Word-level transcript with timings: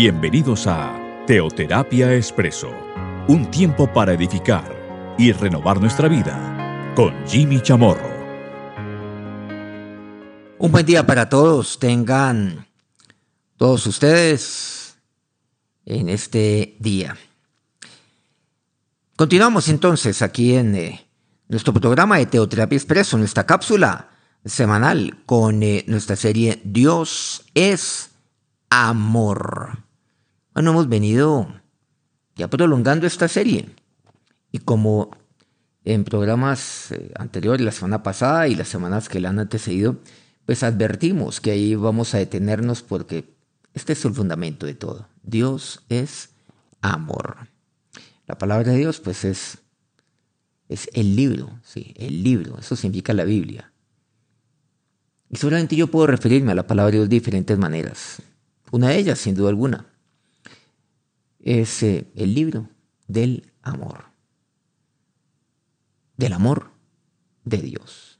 Bienvenidos 0.00 0.68
a 0.68 0.96
Teoterapia 1.26 2.14
Expreso, 2.14 2.70
un 3.26 3.50
tiempo 3.50 3.92
para 3.92 4.12
edificar 4.12 5.16
y 5.18 5.32
renovar 5.32 5.80
nuestra 5.80 6.06
vida 6.06 6.92
con 6.94 7.12
Jimmy 7.26 7.60
Chamorro. 7.60 8.08
Un 10.56 10.70
buen 10.70 10.86
día 10.86 11.04
para 11.04 11.28
todos, 11.28 11.80
tengan 11.80 12.68
todos 13.56 13.88
ustedes 13.88 14.94
en 15.84 16.08
este 16.08 16.76
día. 16.78 17.16
Continuamos 19.16 19.68
entonces 19.68 20.22
aquí 20.22 20.54
en 20.54 20.76
eh, 20.76 21.08
nuestro 21.48 21.74
programa 21.74 22.18
de 22.18 22.26
Teoterapia 22.26 22.76
Expreso, 22.76 23.18
nuestra 23.18 23.46
cápsula 23.46 24.10
semanal 24.44 25.24
con 25.26 25.60
eh, 25.64 25.84
nuestra 25.88 26.14
serie 26.14 26.60
Dios 26.62 27.42
es 27.52 28.10
amor. 28.70 29.87
Bueno, 30.58 30.72
hemos 30.72 30.88
venido 30.88 31.46
ya 32.34 32.50
prolongando 32.50 33.06
esta 33.06 33.28
serie 33.28 33.68
y 34.50 34.58
como 34.58 35.12
en 35.84 36.02
programas 36.02 36.90
eh, 36.90 37.12
anteriores, 37.14 37.64
la 37.64 37.70
semana 37.70 38.02
pasada 38.02 38.48
y 38.48 38.56
las 38.56 38.66
semanas 38.66 39.08
que 39.08 39.20
la 39.20 39.28
han 39.28 39.38
antecedido, 39.38 39.98
pues 40.46 40.64
advertimos 40.64 41.40
que 41.40 41.52
ahí 41.52 41.76
vamos 41.76 42.12
a 42.12 42.18
detenernos 42.18 42.82
porque 42.82 43.36
este 43.72 43.92
es 43.92 44.04
el 44.04 44.14
fundamento 44.14 44.66
de 44.66 44.74
todo. 44.74 45.06
Dios 45.22 45.84
es 45.90 46.30
amor. 46.80 47.36
La 48.26 48.36
palabra 48.36 48.72
de 48.72 48.78
Dios 48.78 48.98
pues 48.98 49.24
es, 49.24 49.58
es 50.68 50.90
el 50.92 51.14
libro, 51.14 51.60
sí, 51.62 51.94
el 51.96 52.24
libro, 52.24 52.58
eso 52.58 52.74
significa 52.74 53.14
la 53.14 53.22
Biblia. 53.22 53.72
Y 55.30 55.36
solamente 55.36 55.76
yo 55.76 55.86
puedo 55.86 56.08
referirme 56.08 56.50
a 56.50 56.56
la 56.56 56.66
palabra 56.66 56.90
de 56.90 56.96
Dios 56.96 57.08
de 57.08 57.14
diferentes 57.14 57.56
maneras. 57.56 58.20
Una 58.72 58.88
de 58.88 58.98
ellas, 58.98 59.20
sin 59.20 59.36
duda 59.36 59.50
alguna, 59.50 59.86
es 61.48 61.82
eh, 61.82 62.06
el 62.14 62.34
libro 62.34 62.68
del 63.06 63.52
amor. 63.62 64.04
Del 66.16 66.34
amor 66.34 66.70
de 67.44 67.58
Dios. 67.58 68.18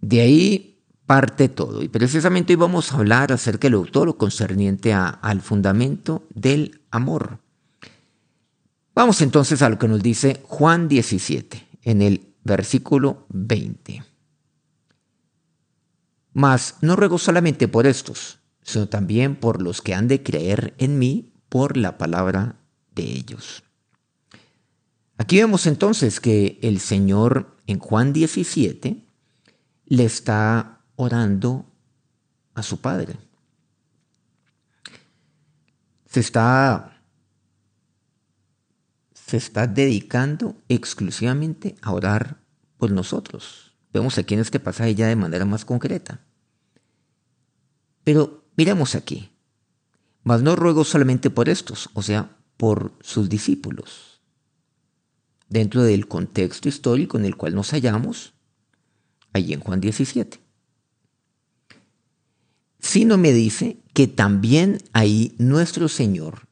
De 0.00 0.22
ahí 0.22 0.82
parte 1.04 1.48
todo. 1.50 1.82
Y 1.82 1.88
precisamente 1.88 2.54
hoy 2.54 2.56
vamos 2.56 2.92
a 2.92 2.96
hablar 2.96 3.32
acerca 3.32 3.68
de 3.68 3.84
todo 3.90 4.06
lo 4.06 4.16
concerniente 4.16 4.94
al 4.94 5.42
fundamento 5.42 6.26
del 6.34 6.80
amor. 6.90 7.38
Vamos 8.94 9.20
entonces 9.20 9.60
a 9.60 9.68
lo 9.68 9.78
que 9.78 9.88
nos 9.88 10.02
dice 10.02 10.40
Juan 10.44 10.88
17, 10.88 11.66
en 11.82 12.00
el 12.00 12.32
versículo 12.44 13.26
20. 13.28 14.04
Mas 16.32 16.76
no 16.80 16.96
ruego 16.96 17.18
solamente 17.18 17.68
por 17.68 17.86
estos, 17.86 18.38
sino 18.62 18.88
también 18.88 19.36
por 19.36 19.60
los 19.60 19.82
que 19.82 19.94
han 19.94 20.08
de 20.08 20.22
creer 20.22 20.74
en 20.78 20.98
mí 20.98 21.29
por 21.50 21.76
la 21.76 21.98
palabra 21.98 22.56
de 22.94 23.02
ellos. 23.02 23.62
Aquí 25.18 25.36
vemos 25.36 25.66
entonces 25.66 26.18
que 26.18 26.58
el 26.62 26.80
Señor 26.80 27.54
en 27.66 27.78
Juan 27.78 28.14
17 28.14 29.04
le 29.84 30.04
está 30.04 30.80
orando 30.96 31.66
a 32.54 32.62
su 32.62 32.80
Padre. 32.80 33.16
Se 36.06 36.20
está, 36.20 37.02
se 39.12 39.36
está 39.36 39.66
dedicando 39.66 40.56
exclusivamente 40.68 41.76
a 41.82 41.92
orar 41.92 42.38
por 42.78 42.90
nosotros. 42.90 43.74
Vemos 43.92 44.16
aquí 44.16 44.34
en 44.34 44.40
este 44.40 44.58
pasaje 44.58 44.94
ya 44.94 45.08
de 45.08 45.16
manera 45.16 45.44
más 45.44 45.64
concreta. 45.64 46.20
Pero 48.04 48.44
miremos 48.56 48.94
aquí. 48.94 49.30
Mas 50.22 50.42
no 50.42 50.56
ruego 50.56 50.84
solamente 50.84 51.30
por 51.30 51.48
estos, 51.48 51.90
o 51.94 52.02
sea, 52.02 52.36
por 52.56 52.92
sus 53.00 53.28
discípulos. 53.28 54.20
Dentro 55.48 55.82
del 55.82 56.06
contexto 56.06 56.68
histórico 56.68 57.18
en 57.18 57.24
el 57.24 57.36
cual 57.36 57.54
nos 57.54 57.70
hallamos, 57.70 58.34
allí 59.32 59.52
en 59.52 59.60
Juan 59.60 59.80
17. 59.80 60.40
Sino 62.78 63.18
me 63.18 63.32
dice 63.32 63.78
que 63.92 64.06
también 64.06 64.78
ahí 64.92 65.34
nuestro 65.38 65.88
Señor 65.88 66.48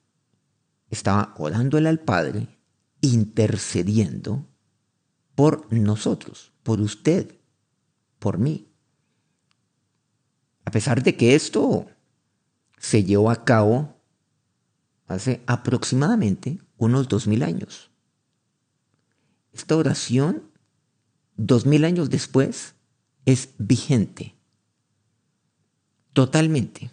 estaba 0.90 1.34
orándole 1.38 1.88
al 1.88 2.00
Padre, 2.00 2.58
intercediendo 3.00 4.46
por 5.34 5.72
nosotros 5.72 6.52
por 6.68 6.82
usted, 6.82 7.34
por 8.18 8.36
mí. 8.36 8.68
A 10.66 10.70
pesar 10.70 11.02
de 11.02 11.16
que 11.16 11.34
esto 11.34 11.86
se 12.78 13.04
llevó 13.04 13.30
a 13.30 13.44
cabo 13.44 13.96
hace 15.06 15.42
aproximadamente 15.46 16.60
unos 16.76 17.08
dos 17.08 17.26
mil 17.26 17.42
años. 17.42 17.90
Esta 19.52 19.76
oración, 19.76 20.42
dos 21.36 21.66
mil 21.66 21.84
años 21.84 22.10
después, 22.10 22.74
es 23.24 23.50
vigente. 23.58 24.36
Totalmente. 26.12 26.90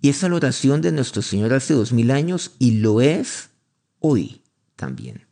Y 0.00 0.10
esa 0.10 0.28
la 0.28 0.36
oración 0.36 0.80
de 0.82 0.92
nuestro 0.92 1.22
Señor 1.22 1.52
hace 1.52 1.74
dos 1.74 1.92
mil 1.92 2.10
años 2.10 2.52
y 2.58 2.72
lo 2.78 3.00
es 3.00 3.50
hoy 4.00 4.42
también. 4.76 5.26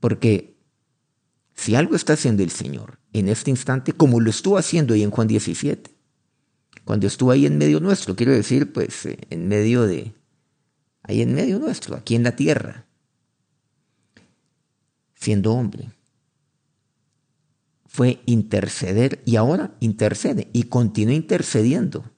Porque 0.00 0.56
si 1.54 1.74
algo 1.74 1.94
está 1.94 2.14
haciendo 2.14 2.42
el 2.42 2.50
Señor 2.50 2.98
en 3.12 3.28
este 3.28 3.50
instante, 3.50 3.92
como 3.92 4.20
lo 4.20 4.30
estuvo 4.30 4.58
haciendo 4.58 4.94
ahí 4.94 5.02
en 5.02 5.10
Juan 5.10 5.28
17, 5.28 5.91
cuando 6.84 7.06
estuvo 7.06 7.30
ahí 7.30 7.46
en 7.46 7.58
medio 7.58 7.80
nuestro, 7.80 8.16
quiero 8.16 8.32
decir, 8.32 8.72
pues 8.72 9.06
eh, 9.06 9.18
en 9.30 9.48
medio 9.48 9.86
de, 9.86 10.12
ahí 11.02 11.22
en 11.22 11.34
medio 11.34 11.58
nuestro, 11.58 11.96
aquí 11.96 12.14
en 12.14 12.24
la 12.24 12.36
tierra, 12.36 12.86
siendo 15.14 15.52
hombre, 15.52 15.90
fue 17.86 18.20
interceder 18.26 19.22
y 19.26 19.36
ahora 19.36 19.74
intercede 19.78 20.48
y 20.52 20.64
continúa 20.64 21.14
intercediendo 21.14 22.10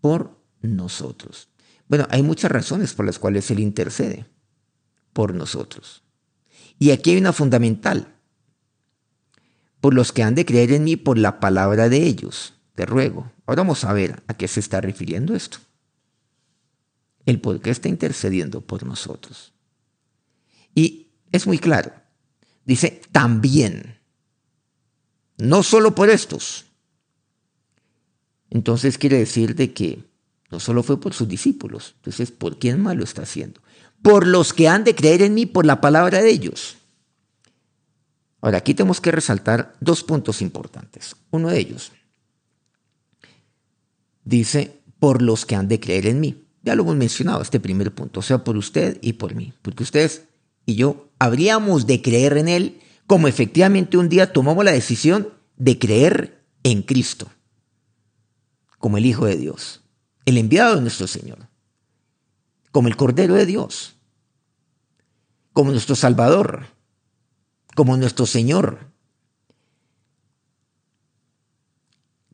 por 0.00 0.40
nosotros. 0.62 1.48
Bueno, 1.86 2.06
hay 2.10 2.22
muchas 2.22 2.50
razones 2.50 2.94
por 2.94 3.06
las 3.06 3.18
cuales 3.18 3.50
Él 3.50 3.60
intercede 3.60 4.26
por 5.12 5.34
nosotros. 5.34 6.02
Y 6.78 6.90
aquí 6.90 7.10
hay 7.10 7.18
una 7.18 7.32
fundamental 7.32 8.14
por 9.80 9.94
los 9.94 10.12
que 10.12 10.22
han 10.22 10.34
de 10.34 10.44
creer 10.44 10.72
en 10.72 10.84
mí 10.84 10.96
por 10.96 11.18
la 11.18 11.40
palabra 11.40 11.88
de 11.88 12.06
ellos. 12.06 12.54
Te 12.74 12.86
ruego. 12.86 13.30
Ahora 13.48 13.62
vamos 13.62 13.82
a 13.84 13.94
ver 13.94 14.22
a 14.26 14.34
qué 14.34 14.46
se 14.46 14.60
está 14.60 14.82
refiriendo 14.82 15.34
esto. 15.34 15.56
El 17.24 17.40
por 17.40 17.58
qué 17.62 17.70
está 17.70 17.88
intercediendo 17.88 18.60
por 18.60 18.84
nosotros. 18.84 19.54
Y 20.74 21.06
es 21.32 21.46
muy 21.46 21.58
claro. 21.58 21.90
Dice 22.66 23.00
también. 23.10 24.00
No 25.38 25.62
solo 25.62 25.94
por 25.94 26.10
estos. 26.10 26.66
Entonces 28.50 28.98
quiere 28.98 29.16
decir 29.16 29.54
de 29.54 29.72
que 29.72 30.04
no 30.50 30.60
solo 30.60 30.82
fue 30.82 31.00
por 31.00 31.14
sus 31.14 31.26
discípulos. 31.26 31.94
Entonces, 31.96 32.30
¿por 32.30 32.58
quién 32.58 32.82
más 32.82 32.96
lo 32.96 33.04
está 33.04 33.22
haciendo? 33.22 33.62
Por 34.02 34.26
los 34.26 34.52
que 34.52 34.68
han 34.68 34.84
de 34.84 34.94
creer 34.94 35.22
en 35.22 35.32
mí 35.32 35.46
por 35.46 35.64
la 35.64 35.80
palabra 35.80 36.20
de 36.20 36.28
ellos. 36.28 36.76
Ahora, 38.42 38.58
aquí 38.58 38.74
tenemos 38.74 39.00
que 39.00 39.10
resaltar 39.10 39.74
dos 39.80 40.04
puntos 40.04 40.42
importantes. 40.42 41.16
Uno 41.30 41.48
de 41.48 41.58
ellos 41.60 41.92
dice, 44.28 44.80
por 44.98 45.22
los 45.22 45.46
que 45.46 45.56
han 45.56 45.68
de 45.68 45.80
creer 45.80 46.06
en 46.06 46.20
mí. 46.20 46.44
Ya 46.62 46.74
lo 46.74 46.82
hemos 46.82 46.96
mencionado, 46.96 47.40
este 47.40 47.60
primer 47.60 47.94
punto, 47.94 48.20
o 48.20 48.22
sea, 48.22 48.44
por 48.44 48.56
usted 48.56 48.98
y 49.00 49.14
por 49.14 49.34
mí. 49.34 49.52
Porque 49.62 49.82
ustedes 49.82 50.24
y 50.68 50.74
yo 50.74 51.08
habríamos 51.18 51.86
de 51.86 52.02
creer 52.02 52.36
en 52.36 52.46
Él 52.46 52.80
como 53.06 53.26
efectivamente 53.26 53.96
un 53.96 54.10
día 54.10 54.34
tomamos 54.34 54.62
la 54.66 54.72
decisión 54.72 55.32
de 55.56 55.78
creer 55.78 56.44
en 56.62 56.82
Cristo, 56.82 57.28
como 58.78 58.98
el 58.98 59.06
Hijo 59.06 59.24
de 59.24 59.36
Dios, 59.36 59.80
el 60.26 60.36
enviado 60.36 60.74
de 60.74 60.82
nuestro 60.82 61.06
Señor, 61.06 61.48
como 62.70 62.88
el 62.88 62.96
Cordero 62.96 63.34
de 63.34 63.46
Dios, 63.46 63.96
como 65.54 65.70
nuestro 65.70 65.96
Salvador, 65.96 66.66
como 67.74 67.96
nuestro 67.96 68.26
Señor, 68.26 68.92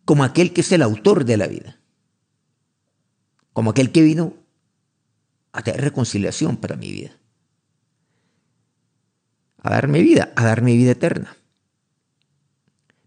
como 0.04 0.24
aquel 0.24 0.52
que 0.52 0.62
es 0.62 0.72
el 0.72 0.82
autor 0.82 1.24
de 1.24 1.36
la 1.36 1.46
vida, 1.46 1.80
como 3.54 3.70
aquel 3.70 3.90
que 3.92 4.02
vino 4.02 4.34
a 5.52 5.62
traer 5.62 5.80
reconciliación 5.80 6.58
para 6.58 6.76
mi 6.76 6.90
vida, 6.90 7.12
a 9.62 9.70
darme 9.70 10.02
vida, 10.02 10.32
a 10.36 10.44
darme 10.44 10.74
vida 10.74 10.90
eterna. 10.90 11.34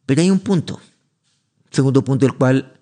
Pero 0.08 0.22
hay 0.22 0.32
un 0.32 0.40
punto, 0.40 0.80
segundo 1.70 2.04
punto, 2.04 2.26
el 2.26 2.34
cual 2.34 2.80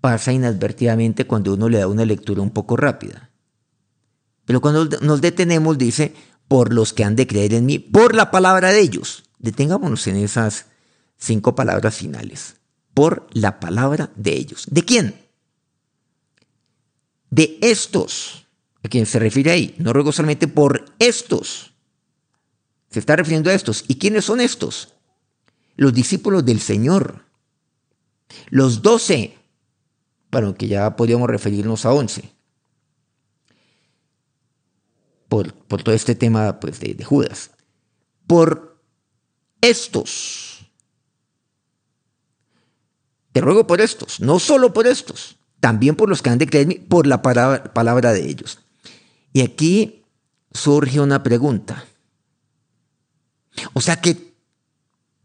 pasa 0.00 0.32
inadvertidamente 0.32 1.26
cuando 1.26 1.54
uno 1.54 1.68
le 1.68 1.78
da 1.78 1.88
una 1.88 2.04
lectura 2.04 2.42
un 2.42 2.50
poco 2.50 2.76
rápida. 2.76 3.30
Pero 4.44 4.60
cuando 4.60 4.84
nos 5.00 5.20
detenemos 5.20 5.76
dice, 5.78 6.14
por 6.46 6.72
los 6.72 6.92
que 6.92 7.04
han 7.04 7.16
de 7.16 7.26
creer 7.26 7.54
en 7.54 7.66
mí, 7.66 7.78
por 7.78 8.14
la 8.14 8.30
palabra 8.30 8.70
de 8.70 8.80
ellos. 8.80 9.24
Detengámonos 9.38 10.06
en 10.06 10.16
esas 10.16 10.66
cinco 11.16 11.54
palabras 11.54 11.94
finales. 11.96 12.56
Por 12.92 13.26
la 13.32 13.60
palabra 13.60 14.10
de 14.16 14.34
ellos. 14.36 14.66
¿De 14.70 14.82
quién? 14.84 15.27
De 17.30 17.58
estos, 17.60 18.46
a 18.82 18.88
quien 18.88 19.06
se 19.06 19.18
refiere 19.18 19.50
ahí, 19.50 19.74
no 19.78 19.92
ruego 19.92 20.12
solamente 20.12 20.48
por 20.48 20.84
estos, 20.98 21.74
se 22.90 23.00
está 23.00 23.16
refiriendo 23.16 23.50
a 23.50 23.54
estos. 23.54 23.84
¿Y 23.88 23.96
quiénes 23.96 24.24
son 24.24 24.40
estos? 24.40 24.94
Los 25.76 25.92
discípulos 25.92 26.44
del 26.44 26.60
Señor, 26.60 27.24
los 28.48 28.82
doce, 28.82 29.36
bueno, 30.30 30.54
que 30.54 30.68
ya 30.68 30.96
podríamos 30.96 31.28
referirnos 31.28 31.84
a 31.84 31.92
once, 31.92 32.32
por, 35.28 35.52
por 35.54 35.82
todo 35.82 35.94
este 35.94 36.14
tema 36.14 36.58
pues, 36.58 36.80
de, 36.80 36.94
de 36.94 37.04
Judas, 37.04 37.50
por 38.26 38.82
estos. 39.60 40.70
Te 43.32 43.40
ruego 43.40 43.66
por 43.66 43.80
estos, 43.80 44.20
no 44.20 44.38
solo 44.38 44.72
por 44.72 44.86
estos, 44.86 45.37
también 45.60 45.96
por 45.96 46.08
los 46.08 46.22
que 46.22 46.30
han 46.30 46.38
de 46.38 46.46
creer 46.46 46.86
por 46.86 47.06
la 47.06 47.22
palabra, 47.22 47.72
palabra 47.72 48.12
de 48.12 48.28
ellos. 48.28 48.60
Y 49.32 49.42
aquí 49.42 50.04
surge 50.52 51.00
una 51.00 51.22
pregunta. 51.22 51.84
O 53.72 53.80
sea 53.80 54.00
que, 54.00 54.34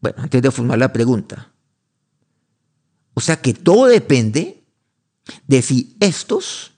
bueno, 0.01 0.17
antes 0.23 0.41
de 0.41 0.51
formar 0.51 0.79
la 0.79 0.91
pregunta, 0.91 1.51
o 3.13 3.21
sea 3.21 3.41
que 3.41 3.53
todo 3.53 3.85
depende 3.85 4.63
de 5.47 5.61
si 5.61 5.95
estos, 5.99 6.73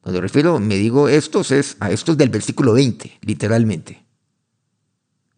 cuando 0.00 0.20
refiero, 0.20 0.58
me 0.58 0.76
digo 0.76 1.08
estos, 1.08 1.50
es 1.50 1.76
a 1.80 1.90
estos 1.90 2.16
del 2.16 2.28
versículo 2.28 2.72
20, 2.74 3.18
literalmente. 3.22 4.04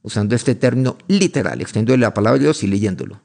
Usando 0.02 0.34
este 0.34 0.54
término 0.54 0.96
literal, 1.08 1.60
extendiendo 1.60 2.00
la 2.00 2.14
palabra 2.14 2.38
de 2.38 2.44
Dios 2.44 2.62
y 2.62 2.66
leyéndolo. 2.66 3.22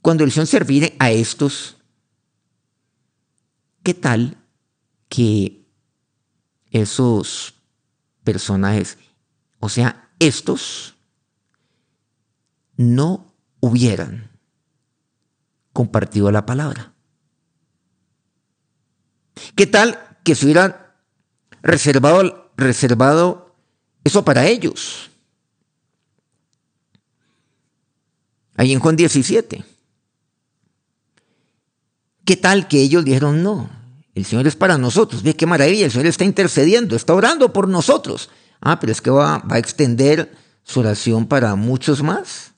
Cuando 0.00 0.24
el 0.24 0.32
Señor 0.32 0.46
se 0.46 0.96
a 0.98 1.10
estos, 1.10 1.77
¿qué 3.88 3.94
tal 3.94 4.36
que 5.08 5.66
esos 6.70 7.54
personajes, 8.22 8.98
o 9.60 9.70
sea, 9.70 10.10
estos, 10.18 10.94
no 12.76 13.32
hubieran 13.60 14.30
compartido 15.72 16.30
la 16.30 16.44
palabra? 16.44 16.92
¿Qué 19.56 19.66
tal 19.66 20.18
que 20.22 20.34
se 20.34 20.44
hubieran 20.44 20.76
reservado, 21.62 22.52
reservado 22.58 23.56
eso 24.04 24.22
para 24.22 24.46
ellos? 24.46 25.10
Ahí 28.54 28.74
en 28.74 28.80
Juan 28.80 28.96
17. 28.96 29.64
¿Qué 32.26 32.36
tal 32.36 32.68
que 32.68 32.82
ellos 32.82 33.06
dijeron 33.06 33.42
no? 33.42 33.77
El 34.18 34.24
Señor 34.24 34.46
es 34.46 34.56
para 34.56 34.78
nosotros. 34.78 35.22
Ve 35.22 35.34
qué 35.34 35.46
maravilla, 35.46 35.84
el 35.84 35.92
Señor 35.92 36.06
está 36.06 36.24
intercediendo, 36.24 36.96
está 36.96 37.14
orando 37.14 37.52
por 37.52 37.68
nosotros. 37.68 38.30
Ah, 38.60 38.80
pero 38.80 38.92
es 38.92 39.00
que 39.00 39.10
va, 39.10 39.44
a 39.48 39.58
extender 39.58 40.36
su 40.64 40.80
oración 40.80 41.26
para 41.26 41.54
muchos 41.54 42.02
más. 42.02 42.52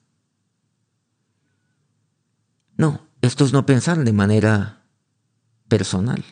No, 2.77 3.07
estos 3.21 3.53
no 3.53 3.67
pensaron 3.67 4.05
de 4.05 4.13
manera 4.13 4.87
personal 5.69 6.25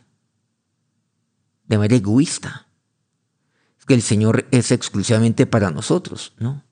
de 1.68 1.76
manera 1.76 1.96
egoísta. 1.96 2.66
Es 3.78 3.84
que 3.84 3.94
el 3.94 4.02
Señor 4.02 4.48
es 4.50 4.72
exclusivamente 4.72 5.46
para 5.46 5.70
nosotros, 5.70 6.32
¿no? 6.38 6.64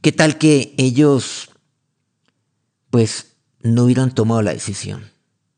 ¿Qué 0.00 0.12
tal 0.12 0.38
que 0.38 0.74
ellos, 0.78 1.50
pues, 2.90 3.36
no 3.60 3.84
hubieran 3.84 4.14
tomado 4.14 4.40
la 4.40 4.52
decisión 4.52 5.13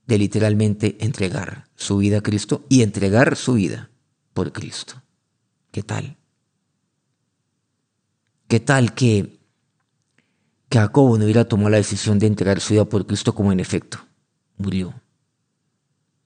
de 0.07 0.19
literalmente 0.19 0.97
entregar 1.01 1.69
su 1.75 1.99
vida 1.99 2.19
a 2.19 2.23
Cristo 2.23 2.65
y 2.69 2.83
entregar 2.83 3.37
su 3.37 3.55
vida 3.55 3.91
por 4.35 4.53
Cristo? 4.53 5.03
¿Qué 5.71 5.83
tal? 5.83 6.17
¿Qué 8.49 8.61
tal 8.61 8.95
que, 8.95 9.39
que 10.69 10.79
Jacobo 10.79 11.19
no 11.19 11.25
hubiera 11.25 11.47
tomado 11.47 11.71
la 11.71 11.79
decisión 11.79 12.19
de 12.19 12.27
entregar 12.27 12.61
su 12.61 12.75
vida 12.75 12.85
por 12.85 13.07
Cristo 13.07 13.35
como 13.35 13.53
en 13.53 13.61
efecto 13.61 13.99
murió? 14.57 14.95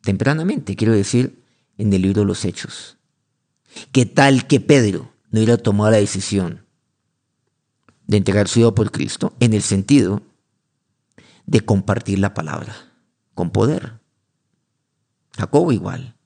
tempranamente, 0.02 0.76
quiero 0.76 0.94
decir, 0.94 1.44
en 1.78 1.92
el 1.92 2.02
libro 2.02 2.22
de 2.22 2.26
los 2.26 2.44
Hechos. 2.44 2.98
¿Qué 3.92 4.06
tal 4.06 4.46
que 4.46 4.60
Pedro 4.60 5.12
no 5.30 5.38
hubiera 5.38 5.56
tomado 5.56 5.90
la 5.90 5.98
decisión 5.98 6.66
de 8.06 8.16
entregar 8.16 8.48
su 8.48 8.60
vida 8.60 8.74
por 8.74 8.90
Cristo 8.90 9.34
en 9.40 9.54
el 9.54 9.62
sentido 9.62 10.22
de 11.46 11.60
compartir 11.60 12.18
la 12.18 12.34
palabra 12.34 12.89
con 13.34 13.50
poder? 13.50 14.00
Jacobo 15.36 15.72
igual. 15.72 16.16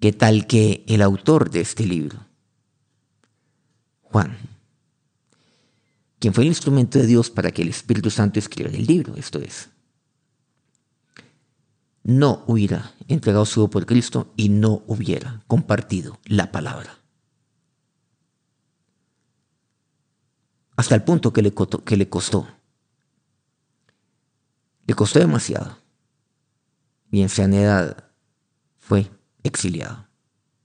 ¿Qué 0.00 0.12
tal 0.12 0.46
que 0.46 0.84
el 0.88 1.02
autor 1.02 1.50
de 1.50 1.60
este 1.60 1.86
libro, 1.86 2.26
Juan, 4.02 4.36
quien 6.18 6.34
fue 6.34 6.42
el 6.44 6.48
instrumento 6.48 6.98
de 6.98 7.06
Dios 7.06 7.30
para 7.30 7.52
que 7.52 7.62
el 7.62 7.68
Espíritu 7.68 8.10
Santo 8.10 8.38
escribiera 8.38 8.76
el 8.76 8.86
libro, 8.86 9.14
esto 9.16 9.38
es, 9.38 9.70
no 12.02 12.42
hubiera 12.46 12.92
entregado 13.08 13.46
su 13.46 13.68
por 13.70 13.86
Cristo 13.86 14.32
y 14.36 14.48
no 14.48 14.82
hubiera 14.86 15.42
compartido 15.46 16.18
la 16.24 16.50
palabra. 16.50 16.98
Hasta 20.76 20.94
el 20.94 21.04
punto 21.04 21.32
que 21.32 21.42
le, 21.42 21.52
que 21.84 21.96
le 21.96 22.08
costó. 22.08 22.48
Le 24.86 24.94
costó 24.94 25.18
demasiado. 25.18 25.78
Y 27.10 27.22
en 27.22 27.28
sanidad 27.28 28.04
fue 28.78 29.10
exiliado 29.42 30.06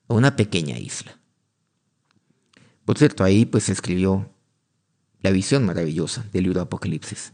a 0.07 0.13
una 0.13 0.35
pequeña 0.35 0.77
isla. 0.77 1.19
Por 2.85 2.97
cierto, 2.97 3.23
ahí 3.23 3.45
pues 3.45 3.69
escribió 3.69 4.29
la 5.21 5.31
visión 5.31 5.65
maravillosa 5.65 6.25
del 6.31 6.43
libro 6.43 6.61
de 6.61 6.65
Apocalipsis. 6.65 7.31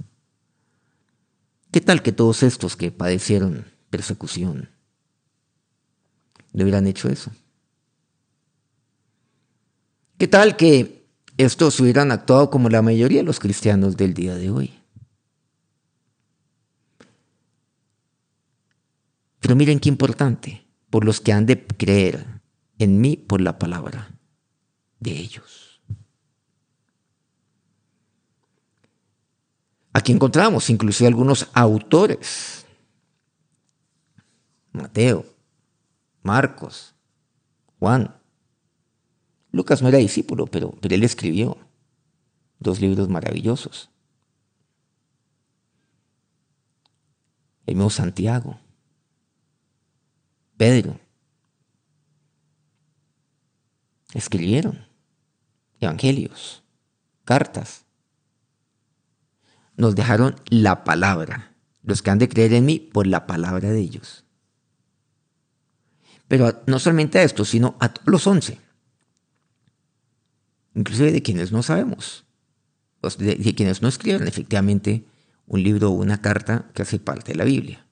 ¿Qué 1.71 1.81
tal 1.81 2.01
que 2.01 2.11
todos 2.11 2.43
estos 2.43 2.75
que 2.75 2.91
padecieron 2.91 3.65
persecución. 3.93 4.69
¿Le 6.51 6.63
hubieran 6.63 6.87
hecho 6.87 7.09
eso? 7.09 7.29
¿Qué 10.17 10.27
tal 10.27 10.57
que 10.57 11.05
estos 11.37 11.79
hubieran 11.79 12.11
actuado 12.11 12.49
como 12.49 12.69
la 12.69 12.81
mayoría 12.81 13.19
de 13.19 13.23
los 13.23 13.39
cristianos 13.39 13.95
del 13.95 14.15
día 14.15 14.33
de 14.33 14.49
hoy? 14.49 14.73
Pero 19.43 19.57
miren 19.57 19.81
qué 19.81 19.89
importante, 19.89 20.65
por 20.89 21.03
los 21.03 21.19
que 21.19 21.33
han 21.33 21.45
de 21.45 21.67
creer 21.67 22.25
en 22.79 23.01
mí 23.01 23.17
por 23.17 23.41
la 23.41 23.59
palabra 23.59 24.17
de 25.01 25.11
ellos. 25.11 25.81
Aquí 29.91 30.13
encontramos 30.13 30.69
inclusive 30.69 31.09
algunos 31.09 31.49
autores 31.53 32.65
Mateo, 34.71 35.25
Marcos, 36.21 36.95
Juan. 37.79 38.15
Lucas 39.51 39.81
no 39.81 39.89
era 39.89 39.97
discípulo, 39.97 40.47
pero, 40.47 40.71
pero 40.79 40.95
él 40.95 41.03
escribió 41.03 41.57
dos 42.59 42.79
libros 42.79 43.09
maravillosos. 43.09 43.89
El 47.65 47.75
mismo 47.75 47.89
Santiago, 47.89 48.62
Pedro, 50.63 50.97
escribieron 54.13 54.87
evangelios, 55.81 56.63
cartas. 57.25 57.83
Nos 59.75 59.93
dejaron 59.93 60.37
la 60.45 60.85
palabra, 60.85 61.53
los 61.81 62.01
que 62.01 62.11
han 62.11 62.17
de 62.17 62.29
creer 62.29 62.53
en 62.53 62.65
mí 62.65 62.79
por 62.79 63.07
la 63.07 63.27
palabra 63.27 63.71
de 63.71 63.79
ellos. 63.81 64.23
Pero 66.29 66.63
no 66.65 66.79
solamente 66.79 67.19
a 67.19 67.23
estos, 67.23 67.49
sino 67.49 67.75
a 67.81 67.93
los 68.05 68.25
once. 68.25 68.57
Inclusive 70.75 71.11
de 71.11 71.23
quienes 71.23 71.51
no 71.51 71.61
sabemos. 71.61 72.23
De, 73.17 73.35
de 73.35 73.53
quienes 73.53 73.81
no 73.81 73.89
escriben 73.89 74.29
efectivamente 74.29 75.03
un 75.45 75.61
libro 75.61 75.89
o 75.89 75.95
una 75.95 76.21
carta 76.21 76.71
que 76.73 76.83
hace 76.83 76.99
parte 76.99 77.33
de 77.33 77.37
la 77.37 77.43
Biblia. 77.43 77.85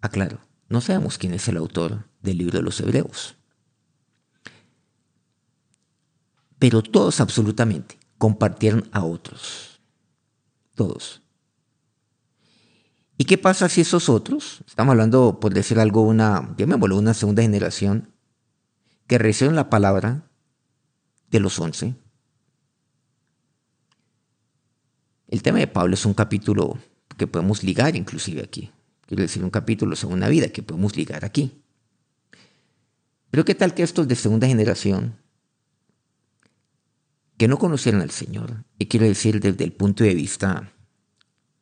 Aclaro, 0.00 0.40
no 0.68 0.80
sabemos 0.80 1.18
quién 1.18 1.34
es 1.34 1.46
el 1.48 1.56
autor 1.56 2.08
del 2.22 2.38
libro 2.38 2.58
de 2.58 2.64
los 2.64 2.80
Hebreos. 2.80 3.36
Pero 6.58 6.82
todos 6.82 7.20
absolutamente 7.20 7.98
compartieron 8.18 8.88
a 8.92 9.04
otros. 9.04 9.80
Todos. 10.74 11.22
¿Y 13.16 13.26
qué 13.26 13.38
pasa 13.38 13.68
si 13.68 13.82
esos 13.82 14.08
otros, 14.08 14.62
estamos 14.66 14.92
hablando, 14.92 15.38
por 15.38 15.54
decir 15.54 15.78
algo, 15.78 16.02
una, 16.02 16.54
llamémoslo, 16.56 16.98
una 16.98 17.14
segunda 17.14 17.42
generación, 17.42 18.12
que 19.06 19.18
reciben 19.18 19.54
la 19.54 19.70
palabra 19.70 20.28
de 21.30 21.40
los 21.40 21.58
once? 21.60 21.94
El 25.28 25.42
tema 25.42 25.58
de 25.58 25.66
Pablo 25.66 25.94
es 25.94 26.04
un 26.06 26.14
capítulo 26.14 26.78
que 27.16 27.26
podemos 27.26 27.62
ligar 27.62 27.94
inclusive 27.94 28.42
aquí, 28.42 28.72
quiero 29.06 29.22
decir 29.22 29.44
un 29.44 29.50
capítulo 29.50 29.96
sobre 29.96 30.14
una 30.14 30.28
vida 30.28 30.48
que 30.48 30.62
podemos 30.62 30.96
ligar 30.96 31.24
aquí. 31.24 31.62
Pero 33.30 33.44
qué 33.44 33.54
tal 33.54 33.74
que 33.74 33.82
estos 33.82 34.06
de 34.08 34.14
segunda 34.14 34.46
generación, 34.46 35.16
que 37.36 37.48
no 37.48 37.58
conocieran 37.58 38.00
al 38.00 38.10
Señor, 38.10 38.64
y 38.78 38.86
quiero 38.86 39.06
decir 39.06 39.40
desde 39.40 39.64
el 39.64 39.72
punto 39.72 40.04
de 40.04 40.14
vista 40.14 40.72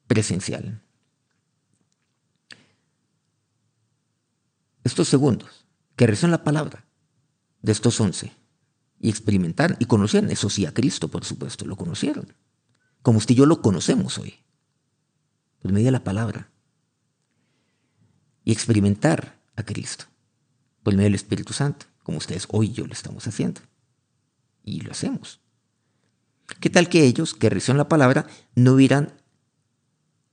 presencial, 0.06 0.82
estos 4.84 5.08
segundos 5.08 5.66
que 5.96 6.06
rezan 6.06 6.30
la 6.30 6.44
palabra 6.44 6.84
de 7.62 7.72
estos 7.72 8.00
once 8.00 8.32
y 9.00 9.08
experimentaron 9.08 9.76
y 9.80 9.86
conocieron, 9.86 10.30
eso 10.30 10.50
sí, 10.50 10.66
a 10.66 10.74
Cristo, 10.74 11.08
por 11.08 11.24
supuesto, 11.24 11.64
lo 11.64 11.76
conocieron, 11.76 12.34
como 13.00 13.18
usted 13.18 13.34
y 13.34 13.38
yo 13.38 13.46
lo 13.46 13.62
conocemos 13.62 14.18
hoy, 14.18 14.44
por 15.60 15.72
medio 15.72 15.86
de 15.86 15.92
la 15.92 16.04
palabra, 16.04 16.51
y 18.44 18.52
experimentar 18.52 19.40
a 19.56 19.62
Cristo 19.62 20.06
por 20.82 20.94
medio 20.94 21.06
del 21.06 21.14
Espíritu 21.14 21.52
Santo, 21.52 21.86
como 22.02 22.18
ustedes 22.18 22.46
hoy 22.50 22.72
yo 22.72 22.86
lo 22.86 22.92
estamos 22.92 23.26
haciendo, 23.26 23.60
y 24.64 24.80
lo 24.80 24.92
hacemos. 24.92 25.40
¿Qué 26.60 26.70
tal 26.70 26.88
que 26.88 27.04
ellos 27.04 27.34
que 27.34 27.50
recibieron 27.50 27.78
la 27.78 27.88
palabra 27.88 28.26
no 28.54 28.72
hubieran, 28.72 29.14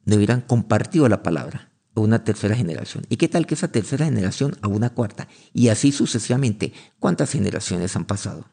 no 0.06 0.16
hubieran 0.16 0.42
compartido 0.42 1.08
la 1.08 1.24
palabra? 1.24 1.70
una 2.00 2.24
tercera 2.24 2.56
generación. 2.56 3.06
¿Y 3.10 3.18
qué 3.18 3.28
tal 3.28 3.46
que 3.46 3.54
esa 3.56 3.72
tercera 3.72 4.06
generación 4.06 4.58
a 4.62 4.68
una 4.68 4.90
cuarta? 4.92 5.28
Y 5.54 5.68
así 5.70 5.92
sucesivamente. 5.92 6.74
¿Cuántas 7.00 7.32
generaciones 7.32 7.96
han 7.96 8.06
pasado? 8.06 8.46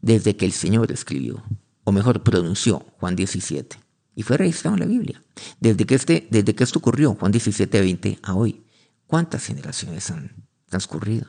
Desde 0.00 0.36
que 0.36 0.44
el 0.44 0.52
Señor 0.52 0.92
escribió, 0.92 1.42
o 1.84 1.92
mejor 1.92 2.22
pronunció, 2.22 2.84
Juan 2.98 3.16
17. 3.16 3.78
Y 4.14 4.22
fue 4.22 4.36
registrado 4.36 4.76
en 4.76 4.80
la 4.80 4.86
Biblia. 4.86 5.22
Desde 5.60 5.84
que, 5.84 5.94
este, 5.94 6.26
desde 6.30 6.54
que 6.54 6.64
esto 6.64 6.78
ocurrió, 6.78 7.14
Juan 7.14 7.32
17, 7.32 7.80
20, 7.80 8.18
a 8.22 8.34
hoy. 8.34 8.62
¿Cuántas 9.06 9.44
generaciones 9.44 10.10
han 10.10 10.48
transcurrido? 10.66 11.28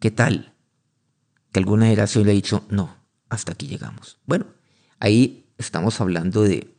¿Qué 0.00 0.10
tal 0.10 0.54
que 1.52 1.60
alguna 1.60 1.86
generación 1.86 2.24
le 2.24 2.32
ha 2.32 2.34
dicho, 2.34 2.66
no, 2.70 2.96
hasta 3.28 3.52
aquí 3.52 3.66
llegamos? 3.66 4.18
Bueno, 4.26 4.46
ahí 4.98 5.52
estamos 5.58 6.00
hablando 6.00 6.42
de 6.42 6.78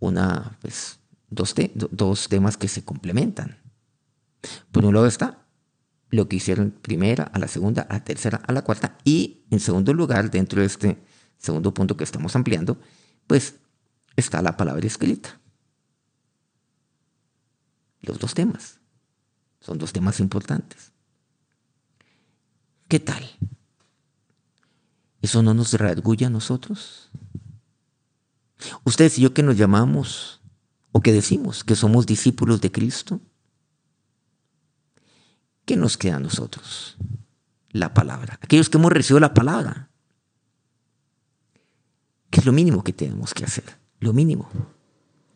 una, 0.00 0.58
pues, 0.60 0.98
dos, 1.28 2.28
temas 2.28 2.56
que 2.56 2.68
se 2.68 2.84
complementan. 2.84 3.58
Por 4.72 4.84
un 4.84 4.94
lado 4.94 5.06
está 5.06 5.46
lo 6.10 6.28
que 6.28 6.36
hicieron 6.36 6.70
primera, 6.70 7.24
a 7.24 7.38
la 7.38 7.48
segunda, 7.48 7.82
a 7.82 7.94
la 7.94 8.04
tercera, 8.04 8.40
a 8.46 8.52
la 8.52 8.62
cuarta 8.62 8.98
y 9.04 9.46
en 9.50 9.60
segundo 9.60 9.92
lugar, 9.94 10.30
dentro 10.30 10.60
de 10.60 10.66
este 10.66 10.98
segundo 11.38 11.74
punto 11.74 11.96
que 11.96 12.04
estamos 12.04 12.36
ampliando, 12.36 12.78
pues 13.26 13.56
está 14.16 14.42
la 14.42 14.56
palabra 14.56 14.86
escrita. 14.86 15.40
Los 18.04 18.18
dos 18.18 18.34
temas. 18.34 18.80
Son 19.60 19.78
dos 19.78 19.92
temas 19.92 20.20
importantes. 20.20 20.92
¿Qué 22.88 23.00
tal? 23.00 23.24
¿Eso 25.22 25.42
no 25.42 25.54
nos 25.54 25.72
reargulla 25.72 26.26
a 26.26 26.30
nosotros? 26.30 27.10
Ustedes 28.84 29.18
y 29.18 29.22
yo 29.22 29.32
que 29.32 29.42
nos 29.42 29.56
llamamos 29.56 30.42
o 30.92 31.00
que 31.00 31.12
decimos 31.12 31.64
que 31.64 31.76
somos 31.76 32.06
discípulos 32.06 32.60
de 32.60 32.70
Cristo, 32.70 33.20
¿qué 35.64 35.76
nos 35.76 35.96
queda 35.96 36.16
a 36.16 36.20
nosotros? 36.20 36.96
La 37.70 37.94
palabra. 37.94 38.38
Aquellos 38.42 38.68
que 38.68 38.76
hemos 38.76 38.92
recibido 38.92 39.20
la 39.20 39.34
palabra. 39.34 39.90
¿Qué 42.30 42.40
es 42.40 42.46
lo 42.46 42.52
mínimo 42.52 42.84
que 42.84 42.92
tenemos 42.92 43.32
que 43.32 43.44
hacer? 43.44 43.78
Lo 43.98 44.12
mínimo. 44.12 44.50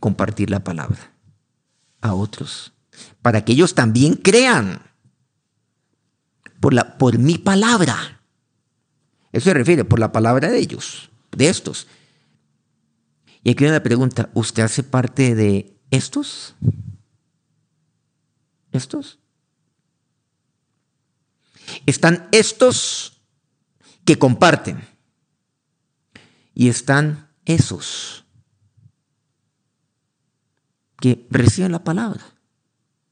Compartir 0.01 0.51
la 0.51 0.63
palabra 0.63 1.18
a 2.01 2.15
otros. 2.15 2.73
Para 3.23 3.45
que 3.45 3.53
ellos 3.53 3.75
también 3.75 4.15
crean 4.15 4.83
por, 6.61 6.75
la, 6.75 6.99
por 6.99 7.19
mi 7.19 7.39
palabra. 7.39 8.21
Eso 9.33 9.45
se 9.45 9.55
refiere 9.55 9.85
por 9.85 9.99
la 9.99 10.13
palabra 10.13 10.51
de 10.51 10.59
ellos, 10.59 11.11
de 11.33 11.49
estos. 11.49 11.87
Y 13.45 13.51
aquí 13.51 13.65
hay 13.65 13.71
una 13.71 13.83
pregunta, 13.83 14.31
¿usted 14.35 14.63
hace 14.63 14.83
parte 14.83 15.35
de 15.35 15.77
estos? 15.91 16.55
¿Estos? 18.73 19.19
Están 21.87 22.29
estos 22.33 23.21
que 24.05 24.19
comparten 24.19 24.89
y 26.55 26.69
están 26.69 27.31
esos 27.45 28.25
que 31.01 31.27
reciben 31.31 31.73
la 31.73 31.85
palabra 31.85 32.25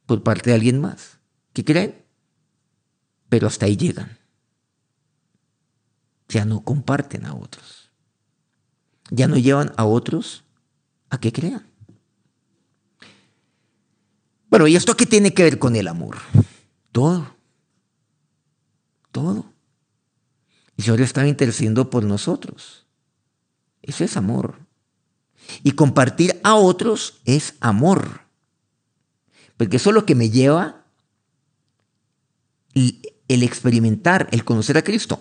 por 0.06 0.22
parte 0.22 0.50
de 0.50 0.56
alguien 0.56 0.80
más, 0.80 1.18
que 1.52 1.64
creen, 1.64 2.04
pero 3.28 3.46
hasta 3.46 3.66
ahí 3.66 3.76
llegan. 3.76 4.18
Ya 6.28 6.44
no 6.44 6.62
comparten 6.62 7.24
a 7.26 7.34
otros 7.34 7.86
ya 9.10 9.28
no 9.28 9.36
llevan 9.36 9.72
a 9.76 9.84
otros 9.84 10.44
a 11.10 11.18
que 11.18 11.32
crean. 11.32 11.66
Bueno, 14.48 14.66
¿y 14.66 14.76
esto 14.76 14.96
qué 14.96 15.06
tiene 15.06 15.34
que 15.34 15.42
ver 15.42 15.58
con 15.58 15.76
el 15.76 15.88
amor? 15.88 16.16
Todo. 16.92 17.36
Todo. 19.12 19.52
El 20.76 20.84
Señor 20.84 21.00
está 21.00 21.26
intercediendo 21.26 21.90
por 21.90 22.04
nosotros. 22.04 22.86
Eso 23.82 24.04
es 24.04 24.16
amor. 24.16 24.65
Y 25.62 25.72
compartir 25.72 26.40
a 26.42 26.54
otros 26.54 27.20
es 27.24 27.54
amor. 27.60 28.22
Porque 29.56 29.76
eso 29.76 29.90
es 29.90 29.94
lo 29.94 30.06
que 30.06 30.14
me 30.14 30.30
lleva 30.30 30.84
el 32.74 33.42
experimentar, 33.42 34.28
el 34.32 34.44
conocer 34.44 34.76
a 34.76 34.82
Cristo. 34.82 35.20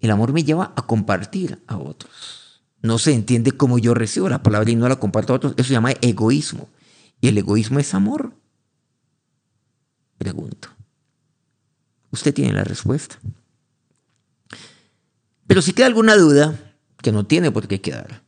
El 0.00 0.10
amor 0.10 0.32
me 0.32 0.44
lleva 0.44 0.72
a 0.76 0.86
compartir 0.86 1.62
a 1.66 1.78
otros 1.78 2.46
no 2.86 2.98
se 2.98 3.12
entiende 3.12 3.52
cómo 3.52 3.78
yo 3.78 3.92
recibo 3.94 4.28
la 4.28 4.42
palabra 4.42 4.70
y 4.70 4.76
no 4.76 4.88
la 4.88 4.96
comparto 4.96 5.32
a 5.32 5.36
otros. 5.36 5.54
Eso 5.56 5.68
se 5.68 5.74
llama 5.74 5.92
egoísmo. 6.00 6.68
¿Y 7.20 7.28
el 7.28 7.38
egoísmo 7.38 7.78
es 7.78 7.92
amor? 7.94 8.32
Pregunto. 10.18 10.68
Usted 12.10 12.32
tiene 12.32 12.52
la 12.52 12.64
respuesta. 12.64 13.18
Pero 15.46 15.62
si 15.62 15.72
queda 15.72 15.86
alguna 15.86 16.16
duda, 16.16 16.58
que 17.02 17.12
no 17.12 17.26
tiene 17.26 17.50
por 17.50 17.68
qué 17.68 17.80
quedar, 17.80 18.22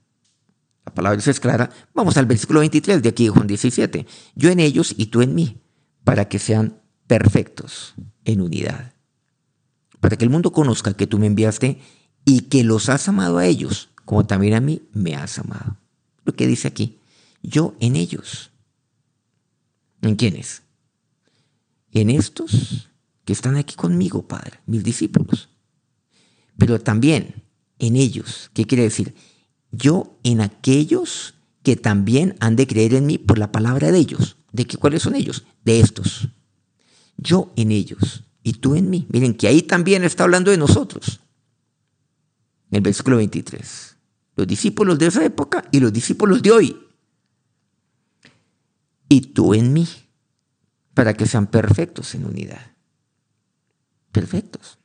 la 0.88 0.94
palabra 0.94 1.20
es 1.22 1.38
clara, 1.38 1.68
vamos 1.92 2.16
al 2.16 2.24
versículo 2.24 2.60
23 2.60 3.02
de 3.02 3.10
aquí 3.10 3.24
de 3.24 3.30
Juan 3.30 3.46
17. 3.46 4.06
Yo 4.34 4.48
en 4.48 4.58
ellos 4.58 4.94
y 4.96 5.06
tú 5.06 5.20
en 5.20 5.34
mí, 5.34 5.60
para 6.02 6.28
que 6.30 6.38
sean 6.38 6.80
perfectos 7.06 7.94
en 8.24 8.40
unidad. 8.40 8.94
Para 10.00 10.16
que 10.16 10.24
el 10.24 10.30
mundo 10.30 10.50
conozca 10.50 10.94
que 10.94 11.06
tú 11.06 11.18
me 11.18 11.26
enviaste 11.26 11.78
y 12.24 12.42
que 12.42 12.64
los 12.64 12.88
has 12.88 13.06
amado 13.06 13.36
a 13.36 13.44
ellos 13.44 13.90
como 14.06 14.24
también 14.24 14.54
a 14.54 14.60
mí 14.60 14.88
me 14.94 15.14
has 15.14 15.38
amado. 15.38 15.76
Lo 16.24 16.34
que 16.34 16.46
dice 16.46 16.68
aquí, 16.68 16.98
yo 17.42 17.74
en 17.80 17.94
ellos. 17.94 18.50
¿En 20.00 20.16
quiénes? 20.16 20.62
En 21.92 22.08
estos 22.08 22.88
que 23.26 23.34
están 23.34 23.56
aquí 23.56 23.74
conmigo, 23.74 24.26
Padre, 24.26 24.60
mis 24.64 24.82
discípulos. 24.82 25.50
Pero 26.56 26.80
también 26.80 27.44
en 27.78 27.96
ellos. 27.96 28.50
¿Qué 28.54 28.64
quiere 28.64 28.84
decir? 28.84 29.14
Yo 29.70 30.18
en 30.22 30.40
aquellos 30.40 31.34
que 31.62 31.76
también 31.76 32.36
han 32.40 32.56
de 32.56 32.66
creer 32.66 32.94
en 32.94 33.06
mí 33.06 33.18
por 33.18 33.38
la 33.38 33.52
palabra 33.52 33.92
de 33.92 33.98
ellos. 33.98 34.36
¿De 34.52 34.66
qué, 34.66 34.76
cuáles 34.76 35.02
son 35.02 35.14
ellos? 35.14 35.44
De 35.64 35.80
estos. 35.80 36.28
Yo 37.16 37.52
en 37.56 37.72
ellos 37.72 38.24
y 38.42 38.54
tú 38.54 38.74
en 38.74 38.88
mí. 38.90 39.06
Miren 39.10 39.34
que 39.34 39.48
ahí 39.48 39.62
también 39.62 40.04
está 40.04 40.24
hablando 40.24 40.50
de 40.50 40.56
nosotros. 40.56 41.20
En 42.70 42.76
el 42.76 42.82
versículo 42.82 43.16
23 43.16 43.98
los 44.38 44.46
discípulos 44.46 45.00
de 45.00 45.08
esa 45.08 45.24
época 45.24 45.64
y 45.72 45.80
los 45.80 45.92
discípulos 45.92 46.40
de 46.42 46.52
hoy. 46.52 46.76
Y 49.08 49.20
tú 49.32 49.52
en 49.52 49.72
mí, 49.72 49.88
para 50.94 51.14
que 51.14 51.26
sean 51.26 51.48
perfectos 51.48 52.14
en 52.14 52.24
unidad. 52.24 52.70
Perfectos. 54.12 54.78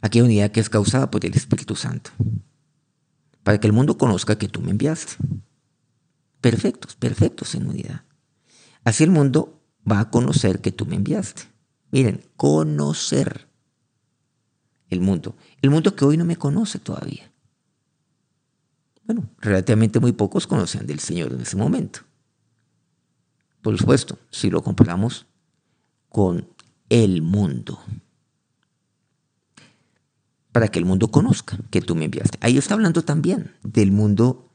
Hay 0.00 0.20
unidad 0.20 0.50
que 0.50 0.58
es 0.58 0.68
causada 0.68 1.12
por 1.12 1.24
el 1.24 1.32
Espíritu 1.32 1.76
Santo. 1.76 2.10
Para 3.46 3.60
que 3.60 3.68
el 3.68 3.72
mundo 3.72 3.96
conozca 3.96 4.36
que 4.36 4.48
tú 4.48 4.60
me 4.60 4.72
enviaste. 4.72 5.12
Perfectos, 6.40 6.96
perfectos 6.96 7.54
en 7.54 7.68
unidad. 7.68 8.02
Así 8.82 9.04
el 9.04 9.12
mundo 9.12 9.62
va 9.88 10.00
a 10.00 10.10
conocer 10.10 10.60
que 10.60 10.72
tú 10.72 10.84
me 10.84 10.96
enviaste. 10.96 11.42
Miren, 11.92 12.24
conocer 12.34 13.48
el 14.90 15.00
mundo. 15.00 15.36
El 15.62 15.70
mundo 15.70 15.94
que 15.94 16.04
hoy 16.04 16.16
no 16.16 16.24
me 16.24 16.34
conoce 16.34 16.80
todavía. 16.80 17.30
Bueno, 19.04 19.30
relativamente 19.38 20.00
muy 20.00 20.10
pocos 20.10 20.48
conocían 20.48 20.88
del 20.88 20.98
Señor 20.98 21.32
en 21.32 21.42
ese 21.42 21.56
momento. 21.56 22.00
Por 23.62 23.78
supuesto, 23.78 24.18
si 24.28 24.50
lo 24.50 24.60
comparamos 24.60 25.26
con 26.08 26.48
el 26.88 27.22
mundo. 27.22 27.78
Para 30.56 30.68
que 30.68 30.78
el 30.78 30.86
mundo 30.86 31.08
conozca 31.08 31.58
que 31.68 31.82
tú 31.82 31.94
me 31.94 32.06
enviaste. 32.06 32.38
Ahí 32.40 32.56
está 32.56 32.72
hablando 32.72 33.02
también 33.02 33.52
del 33.62 33.92
mundo 33.92 34.50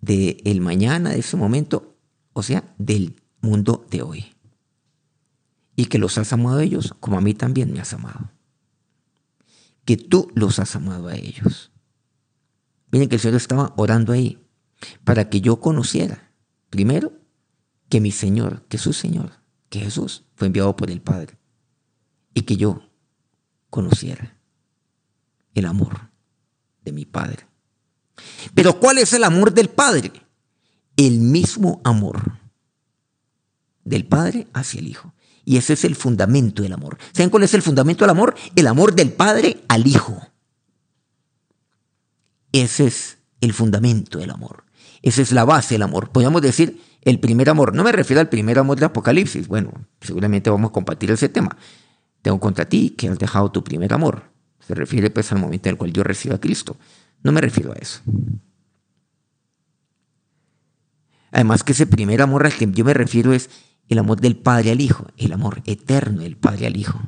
del 0.00 0.40
el 0.42 0.62
mañana, 0.62 1.10
de 1.10 1.18
ese 1.18 1.36
momento, 1.36 1.98
o 2.32 2.42
sea, 2.42 2.74
del 2.78 3.20
mundo 3.42 3.86
de 3.90 4.00
hoy. 4.00 4.34
Y 5.76 5.84
que 5.84 5.98
los 5.98 6.16
has 6.16 6.32
amado 6.32 6.60
a 6.60 6.64
ellos 6.64 6.94
como 6.98 7.18
a 7.18 7.20
mí 7.20 7.34
también 7.34 7.74
me 7.74 7.78
has 7.78 7.92
amado. 7.92 8.30
Que 9.84 9.98
tú 9.98 10.30
los 10.34 10.60
has 10.60 10.74
amado 10.76 11.08
a 11.08 11.14
ellos. 11.14 11.72
Miren 12.90 13.10
que 13.10 13.16
el 13.16 13.20
Señor 13.20 13.36
estaba 13.36 13.74
orando 13.76 14.14
ahí 14.14 14.42
para 15.04 15.28
que 15.28 15.42
yo 15.42 15.60
conociera, 15.60 16.32
primero, 16.70 17.12
que 17.90 18.00
mi 18.00 18.12
Señor, 18.12 18.64
que 18.68 18.78
su 18.78 18.94
Señor, 18.94 19.32
que 19.68 19.80
Jesús 19.80 20.24
fue 20.36 20.46
enviado 20.46 20.74
por 20.74 20.90
el 20.90 21.02
Padre. 21.02 21.36
Y 22.32 22.44
que 22.44 22.56
yo 22.56 22.80
conociera 23.68 24.37
el 25.58 25.66
amor 25.66 26.10
de 26.84 26.92
mi 26.92 27.04
Padre. 27.04 27.46
Pero 28.54 28.78
¿cuál 28.80 28.98
es 28.98 29.12
el 29.12 29.24
amor 29.24 29.52
del 29.52 29.68
Padre? 29.68 30.12
El 30.96 31.20
mismo 31.20 31.80
amor 31.84 32.38
del 33.84 34.06
Padre 34.06 34.48
hacia 34.52 34.80
el 34.80 34.88
Hijo. 34.88 35.14
Y 35.44 35.56
ese 35.56 35.72
es 35.72 35.84
el 35.84 35.96
fundamento 35.96 36.62
del 36.62 36.72
amor. 36.72 36.98
¿Saben 37.12 37.30
cuál 37.30 37.44
es 37.44 37.54
el 37.54 37.62
fundamento 37.62 38.04
del 38.04 38.10
amor? 38.10 38.34
El 38.54 38.66
amor 38.66 38.94
del 38.94 39.12
Padre 39.12 39.62
al 39.68 39.86
Hijo. 39.86 40.20
Ese 42.52 42.86
es 42.86 43.18
el 43.40 43.52
fundamento 43.52 44.18
del 44.18 44.30
amor. 44.30 44.64
Esa 45.02 45.22
es 45.22 45.32
la 45.32 45.44
base 45.44 45.74
del 45.74 45.82
amor. 45.82 46.10
Podríamos 46.10 46.42
decir 46.42 46.82
el 47.02 47.20
primer 47.20 47.48
amor. 47.48 47.74
No 47.74 47.84
me 47.84 47.92
refiero 47.92 48.20
al 48.20 48.28
primer 48.28 48.58
amor 48.58 48.78
de 48.78 48.86
Apocalipsis. 48.86 49.48
Bueno, 49.48 49.72
seguramente 50.00 50.50
vamos 50.50 50.70
a 50.70 50.72
compartir 50.72 51.10
ese 51.10 51.28
tema. 51.28 51.56
Tengo 52.22 52.40
contra 52.40 52.68
ti 52.68 52.90
que 52.90 53.08
has 53.08 53.18
dejado 53.18 53.50
tu 53.50 53.62
primer 53.62 53.92
amor. 53.92 54.24
Se 54.68 54.74
refiere 54.74 55.08
pues 55.08 55.32
al 55.32 55.38
momento 55.38 55.70
en 55.70 55.72
el 55.72 55.78
cual 55.78 55.94
yo 55.94 56.04
recibo 56.04 56.34
a 56.34 56.40
Cristo. 56.40 56.76
No 57.22 57.32
me 57.32 57.40
refiero 57.40 57.72
a 57.72 57.76
eso. 57.76 58.02
Además 61.30 61.64
que 61.64 61.72
ese 61.72 61.86
primer 61.86 62.20
amor 62.20 62.44
al 62.44 62.52
que 62.52 62.70
yo 62.70 62.84
me 62.84 62.92
refiero 62.92 63.32
es 63.32 63.48
el 63.88 63.98
amor 63.98 64.20
del 64.20 64.36
Padre 64.36 64.72
al 64.72 64.82
Hijo, 64.82 65.06
el 65.16 65.32
amor 65.32 65.62
eterno 65.64 66.20
del 66.20 66.36
Padre 66.36 66.66
al 66.66 66.76
Hijo. 66.76 67.00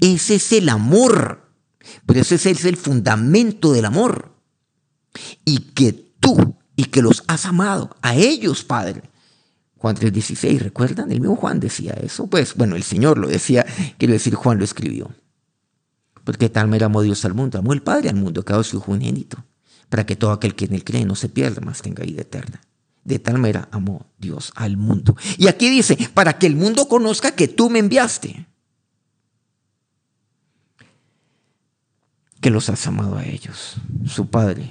Ese 0.00 0.34
es 0.34 0.52
el 0.52 0.68
amor. 0.68 1.54
Pero 2.04 2.20
ese 2.20 2.34
es 2.34 2.64
el 2.64 2.76
fundamento 2.76 3.72
del 3.72 3.84
amor. 3.84 4.34
Y 5.44 5.58
que 5.74 5.92
tú, 5.92 6.56
y 6.74 6.86
que 6.86 7.00
los 7.00 7.22
has 7.28 7.46
amado, 7.46 7.96
a 8.02 8.16
ellos, 8.16 8.64
Padre. 8.64 9.02
Juan 9.76 9.94
3:16, 9.94 10.58
¿recuerdan? 10.58 11.12
El 11.12 11.20
mismo 11.20 11.36
Juan 11.36 11.60
decía 11.60 11.92
eso. 11.92 12.26
Pues 12.26 12.56
bueno, 12.56 12.74
el 12.74 12.82
Señor 12.82 13.18
lo 13.18 13.28
decía, 13.28 13.64
quiero 13.98 14.14
decir, 14.14 14.34
Juan 14.34 14.58
lo 14.58 14.64
escribió. 14.64 15.12
Porque 16.24 16.48
tal 16.48 16.68
me 16.68 16.82
amó 16.82 17.02
Dios 17.02 17.24
al 17.24 17.34
mundo, 17.34 17.58
amó 17.58 17.72
el 17.72 17.82
Padre 17.82 18.08
al 18.08 18.16
mundo, 18.16 18.44
que 18.44 18.52
ha 18.52 18.62
su 18.62 18.76
Hijo 18.76 18.92
unigénito, 18.92 19.44
para 19.88 20.06
que 20.06 20.16
todo 20.16 20.32
aquel 20.32 20.54
que 20.54 20.66
en 20.66 20.74
él 20.74 20.84
cree 20.84 21.04
no 21.04 21.16
se 21.16 21.28
pierda, 21.28 21.60
más 21.60 21.82
tenga 21.82 22.04
vida 22.04 22.22
eterna. 22.22 22.60
De 23.04 23.18
tal 23.18 23.38
manera 23.38 23.68
amó 23.72 24.06
Dios 24.18 24.52
al 24.54 24.76
mundo. 24.76 25.16
Y 25.36 25.48
aquí 25.48 25.68
dice, 25.68 25.96
para 26.14 26.38
que 26.38 26.46
el 26.46 26.54
mundo 26.54 26.86
conozca 26.86 27.32
que 27.32 27.48
tú 27.48 27.68
me 27.68 27.80
enviaste. 27.80 28.46
Que 32.40 32.50
los 32.50 32.68
has 32.68 32.86
amado 32.86 33.16
a 33.16 33.24
ellos. 33.24 33.76
Su 34.06 34.30
Padre 34.30 34.68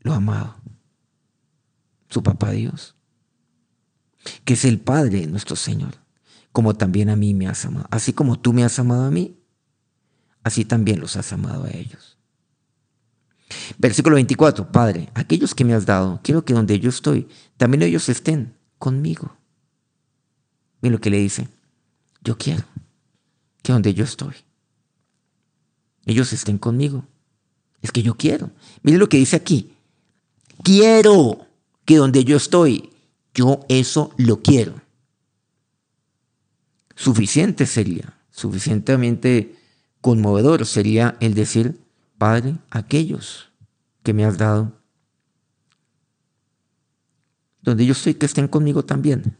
lo 0.00 0.12
ha 0.12 0.16
amado. 0.16 0.56
Su 2.10 2.22
Papá 2.22 2.50
Dios. 2.50 2.94
Que 4.44 4.54
es 4.54 4.64
el 4.66 4.78
Padre 4.80 5.20
de 5.20 5.26
nuestro 5.26 5.56
Señor. 5.56 5.94
Como 6.52 6.74
también 6.74 7.08
a 7.08 7.16
mí 7.16 7.32
me 7.32 7.48
has 7.48 7.64
amado. 7.64 7.86
Así 7.90 8.12
como 8.12 8.38
tú 8.38 8.52
me 8.52 8.64
has 8.64 8.78
amado 8.78 9.04
a 9.04 9.10
mí, 9.10 9.38
así 10.46 10.64
también 10.64 11.00
los 11.00 11.16
has 11.16 11.32
amado 11.32 11.64
a 11.64 11.70
ellos. 11.70 12.16
Versículo 13.78 14.14
24, 14.14 14.70
Padre, 14.70 15.08
aquellos 15.14 15.56
que 15.56 15.64
me 15.64 15.74
has 15.74 15.86
dado, 15.86 16.20
quiero 16.22 16.44
que 16.44 16.54
donde 16.54 16.78
yo 16.78 16.88
estoy, 16.88 17.26
también 17.56 17.82
ellos 17.82 18.08
estén 18.08 18.54
conmigo. 18.78 19.36
Mira 20.80 20.92
lo 20.92 21.00
que 21.00 21.10
le 21.10 21.18
dice, 21.18 21.48
yo 22.22 22.38
quiero 22.38 22.62
que 23.60 23.72
donde 23.72 23.92
yo 23.92 24.04
estoy, 24.04 24.34
ellos 26.04 26.32
estén 26.32 26.58
conmigo. 26.58 27.04
Es 27.82 27.90
que 27.90 28.04
yo 28.04 28.14
quiero. 28.16 28.52
Mire 28.84 28.98
lo 28.98 29.08
que 29.08 29.16
dice 29.16 29.34
aquí, 29.34 29.74
quiero 30.62 31.44
que 31.84 31.96
donde 31.96 32.22
yo 32.22 32.36
estoy, 32.36 32.90
yo 33.34 33.66
eso 33.68 34.12
lo 34.16 34.42
quiero. 34.42 34.80
Suficiente 36.94 37.66
sería, 37.66 38.16
suficientemente 38.30 39.65
conmovedor 40.06 40.64
sería 40.66 41.16
el 41.18 41.34
decir, 41.34 41.80
Padre, 42.16 42.58
aquellos 42.70 43.50
que 44.04 44.12
me 44.12 44.24
has 44.24 44.38
dado, 44.38 44.70
donde 47.60 47.84
yo 47.84 47.90
estoy, 47.90 48.14
que 48.14 48.26
estén 48.26 48.46
conmigo 48.46 48.84
también. 48.84 49.36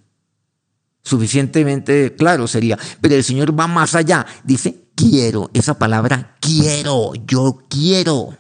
Suficientemente 1.04 2.16
claro 2.16 2.48
sería, 2.48 2.76
pero 3.00 3.14
el 3.14 3.22
Señor 3.22 3.56
va 3.56 3.68
más 3.68 3.94
allá. 3.94 4.26
Dice, 4.42 4.88
quiero, 4.96 5.50
esa 5.54 5.78
palabra, 5.78 6.36
quiero, 6.40 7.12
yo 7.14 7.62
quiero. 7.68 8.36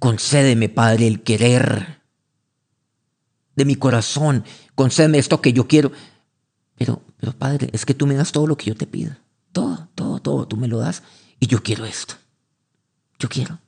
Concédeme, 0.00 0.68
Padre, 0.68 1.06
el 1.06 1.22
querer 1.22 2.02
de 3.54 3.64
mi 3.64 3.76
corazón. 3.76 4.44
Concédeme 4.74 5.18
esto 5.18 5.40
que 5.40 5.52
yo 5.52 5.68
quiero. 5.68 5.92
Pero, 6.74 7.00
pero 7.16 7.32
Padre, 7.32 7.70
es 7.72 7.86
que 7.86 7.94
tú 7.94 8.08
me 8.08 8.16
das 8.16 8.32
todo 8.32 8.48
lo 8.48 8.56
que 8.56 8.66
yo 8.66 8.74
te 8.74 8.88
pido. 8.88 9.14
Todo, 9.56 9.88
todo, 9.94 10.20
todo, 10.20 10.46
tú 10.46 10.58
me 10.58 10.68
lo 10.68 10.80
das 10.80 11.02
y 11.40 11.46
yo 11.46 11.62
quiero 11.62 11.86
esto. 11.86 12.12
Yo 13.18 13.26
quiero. 13.26 13.58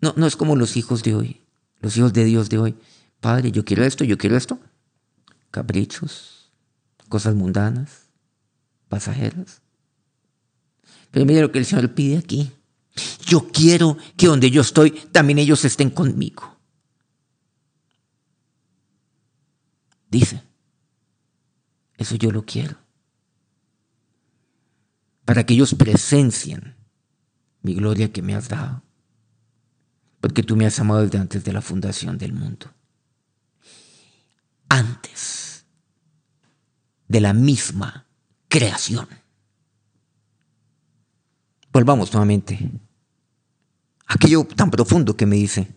No, 0.00 0.14
no 0.16 0.24
es 0.28 0.36
como 0.36 0.54
los 0.54 0.76
hijos 0.76 1.02
de 1.02 1.16
hoy, 1.16 1.40
los 1.80 1.96
hijos 1.96 2.12
de 2.12 2.24
Dios 2.24 2.48
de 2.48 2.58
hoy. 2.58 2.76
Padre, 3.18 3.50
yo 3.50 3.64
quiero 3.64 3.82
esto, 3.84 4.04
yo 4.04 4.16
quiero 4.16 4.36
esto. 4.36 4.60
Caprichos, 5.50 6.52
cosas 7.08 7.34
mundanas, 7.34 8.06
pasajeras. 8.88 9.62
Pero 11.10 11.26
mira 11.26 11.40
lo 11.40 11.50
que 11.50 11.58
el 11.58 11.66
Señor 11.66 11.92
pide 11.92 12.18
aquí. 12.18 12.52
Yo 13.26 13.48
quiero 13.48 13.96
que 14.16 14.28
donde 14.28 14.52
yo 14.52 14.60
estoy, 14.60 14.92
también 14.92 15.40
ellos 15.40 15.64
estén 15.64 15.90
conmigo. 15.90 16.56
Dice, 20.08 20.40
eso 21.96 22.14
yo 22.14 22.30
lo 22.30 22.44
quiero 22.44 22.87
para 25.28 25.44
que 25.44 25.52
ellos 25.52 25.74
presencien 25.74 26.74
mi 27.60 27.74
gloria 27.74 28.10
que 28.10 28.22
me 28.22 28.34
has 28.34 28.48
dado, 28.48 28.82
porque 30.22 30.42
tú 30.42 30.56
me 30.56 30.64
has 30.64 30.80
amado 30.80 31.02
desde 31.02 31.18
antes 31.18 31.44
de 31.44 31.52
la 31.52 31.60
fundación 31.60 32.16
del 32.16 32.32
mundo. 32.32 32.72
Antes 34.70 35.66
de 37.08 37.20
la 37.20 37.34
misma 37.34 38.06
creación. 38.48 39.06
Volvamos 41.74 42.10
nuevamente 42.14 42.58
a 44.06 44.14
aquello 44.14 44.44
tan 44.44 44.70
profundo 44.70 45.14
que 45.14 45.26
me 45.26 45.36
dice 45.36 45.68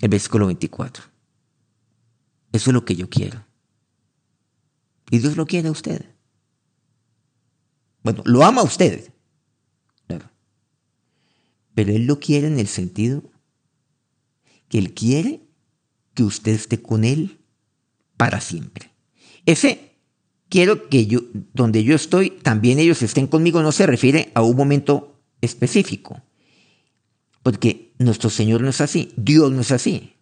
el 0.00 0.10
versículo 0.10 0.46
24. 0.46 1.02
Eso 2.52 2.70
es 2.70 2.72
lo 2.72 2.84
que 2.84 2.94
yo 2.94 3.10
quiero. 3.10 3.44
Y 5.10 5.18
Dios 5.18 5.36
lo 5.36 5.44
quiere 5.44 5.66
a 5.66 5.72
usted. 5.72 6.17
Bueno, 8.08 8.22
lo 8.24 8.42
ama 8.42 8.62
usted. 8.62 9.12
Pero 11.74 11.92
Él 11.92 12.06
lo 12.06 12.18
quiere 12.18 12.46
en 12.46 12.58
el 12.58 12.66
sentido 12.66 13.22
que 14.70 14.78
Él 14.78 14.94
quiere 14.94 15.42
que 16.14 16.22
usted 16.22 16.52
esté 16.52 16.80
con 16.80 17.04
Él 17.04 17.38
para 18.16 18.40
siempre. 18.40 18.90
Ese 19.44 19.92
quiero 20.48 20.88
que 20.88 21.06
yo, 21.06 21.20
donde 21.52 21.84
yo 21.84 21.94
estoy, 21.94 22.30
también 22.30 22.78
ellos 22.78 23.02
estén 23.02 23.26
conmigo, 23.26 23.60
no 23.60 23.72
se 23.72 23.86
refiere 23.86 24.32
a 24.34 24.40
un 24.40 24.56
momento 24.56 25.20
específico. 25.42 26.22
Porque 27.42 27.92
nuestro 27.98 28.30
Señor 28.30 28.62
no 28.62 28.70
es 28.70 28.80
así, 28.80 29.12
Dios 29.18 29.52
no 29.52 29.60
es 29.60 29.70
así. 29.70 30.14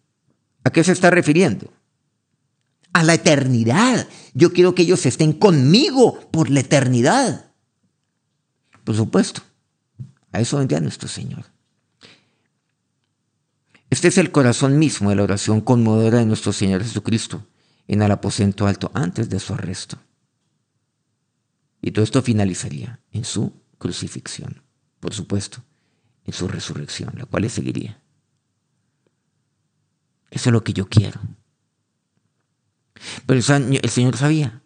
¿A 0.65 0.71
qué 0.71 0.83
se 0.83 0.91
está 0.91 1.09
refiriendo? 1.09 1.71
A 2.91 3.01
la 3.03 3.13
eternidad. 3.13 4.09
Yo 4.33 4.51
quiero 4.51 4.75
que 4.75 4.81
ellos 4.81 5.05
estén 5.05 5.31
conmigo 5.31 6.19
por 6.31 6.49
la 6.49 6.59
eternidad. 6.59 7.46
Por 8.87 8.95
supuesto, 8.95 9.41
a 10.31 10.39
eso 10.39 10.59
vendría 10.59 10.79
nuestro 10.79 11.09
Señor. 11.09 11.43
Este 13.89 14.07
es 14.07 14.17
el 14.17 14.31
corazón 14.31 14.79
mismo 14.79 15.09
de 15.09 15.17
la 15.17 15.23
oración 15.23 15.59
conmovedora 15.59 16.19
de 16.19 16.25
nuestro 16.25 16.53
Señor 16.53 16.81
Jesucristo 16.83 17.45
en 17.89 18.01
el 18.01 18.09
aposento 18.09 18.65
alto 18.65 18.89
antes 18.93 19.27
de 19.27 19.41
su 19.41 19.53
arresto. 19.53 19.99
Y 21.81 21.91
todo 21.91 22.05
esto 22.05 22.21
finalizaría 22.21 23.01
en 23.11 23.25
su 23.25 23.51
crucifixión, 23.77 24.63
por 25.01 25.13
supuesto, 25.13 25.65
en 26.23 26.31
su 26.31 26.47
resurrección, 26.47 27.11
la 27.17 27.25
cual 27.25 27.43
le 27.43 27.49
seguiría. 27.49 28.01
Eso 30.31 30.49
es 30.49 30.53
lo 30.53 30.63
que 30.63 30.71
yo 30.71 30.87
quiero. 30.87 31.19
Pero 33.25 33.37
el 33.37 33.89
Señor 33.89 34.15
sabía 34.15 34.61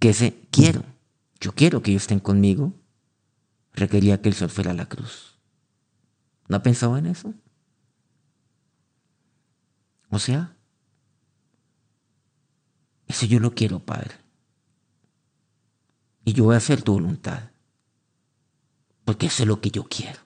que 0.00 0.08
ese 0.08 0.40
quiero, 0.50 0.82
yo 1.38 1.52
quiero 1.52 1.84
que 1.84 1.92
ellos 1.92 2.02
estén 2.02 2.18
conmigo, 2.18 2.74
requería 3.74 4.20
que 4.20 4.28
el 4.28 4.34
Señor 4.34 4.50
fuera 4.50 4.70
a 4.72 4.74
la 4.74 4.88
cruz. 4.88 5.38
¿No 6.48 6.56
ha 6.56 6.62
pensado 6.62 6.96
en 6.96 7.06
eso? 7.06 7.32
O 10.10 10.18
sea, 10.18 10.56
eso 13.06 13.26
yo 13.26 13.38
lo 13.38 13.54
quiero, 13.54 13.80
Padre. 13.80 14.14
Y 16.24 16.32
yo 16.32 16.44
voy 16.44 16.54
a 16.54 16.58
hacer 16.58 16.82
tu 16.82 16.92
voluntad. 16.92 17.50
Porque 19.04 19.26
eso 19.26 19.44
es 19.44 19.48
lo 19.48 19.60
que 19.60 19.70
yo 19.70 19.84
quiero. 19.84 20.20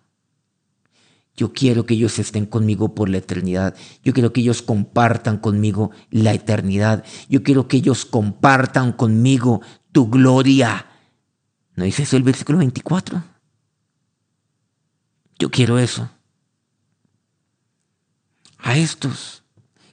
Yo 1.37 1.53
quiero 1.53 1.85
que 1.85 1.95
ellos 1.95 2.19
estén 2.19 2.47
conmigo 2.47 2.95
por 2.95 3.09
la 3.09 3.19
eternidad. 3.19 3.75
Yo 4.03 4.13
quiero 4.13 4.33
que 4.33 4.41
ellos 4.41 4.63
compartan 4.63 5.39
conmigo 5.39 5.91
la 6.11 6.33
eternidad. 6.33 7.05
Yo 7.29 7.43
quiero 7.43 7.67
que 7.67 7.79
ellos 7.79 8.05
compartan 8.05 8.93
conmigo 8.93 9.61
tu 9.91 10.09
gloria. 10.09 10.87
¿No 11.75 11.85
dice 11.85 12.05
eso 12.05 12.17
el 12.17 12.23
versículo 12.23 12.59
24? 12.59 13.34
Yo 15.39 15.51
quiero 15.51 15.79
eso. 15.79 16.11
A 18.59 18.77
estos 18.77 19.45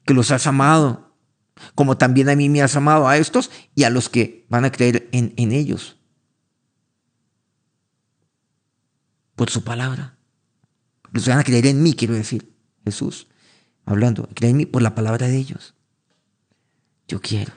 que 0.05 0.13
los 0.13 0.31
has 0.31 0.47
amado, 0.47 1.15
como 1.75 1.97
también 1.97 2.29
a 2.29 2.35
mí 2.35 2.49
me 2.49 2.61
has 2.61 2.75
amado, 2.75 3.07
a 3.07 3.17
estos 3.17 3.51
y 3.75 3.83
a 3.83 3.89
los 3.89 4.09
que 4.09 4.45
van 4.49 4.65
a 4.65 4.71
creer 4.71 5.09
en, 5.11 5.33
en 5.37 5.51
ellos. 5.51 5.97
Por 9.35 9.49
su 9.49 9.63
palabra. 9.63 10.17
Los 11.11 11.27
van 11.27 11.39
a 11.39 11.43
creer 11.43 11.65
en 11.65 11.83
mí, 11.83 11.93
quiero 11.93 12.13
decir, 12.13 12.55
Jesús, 12.85 13.27
hablando, 13.85 14.29
creen 14.33 14.51
en 14.51 14.57
mí 14.57 14.65
por 14.65 14.81
la 14.81 14.95
palabra 14.95 15.27
de 15.27 15.37
ellos. 15.37 15.75
Yo 17.07 17.19
quiero. 17.19 17.51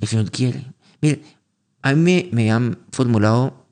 El 0.00 0.08
Señor 0.08 0.30
quiere. 0.30 0.72
Mire, 1.00 1.22
a 1.82 1.92
mí 1.92 2.30
me, 2.32 2.50
han 2.50 2.78
formulado 2.92 3.65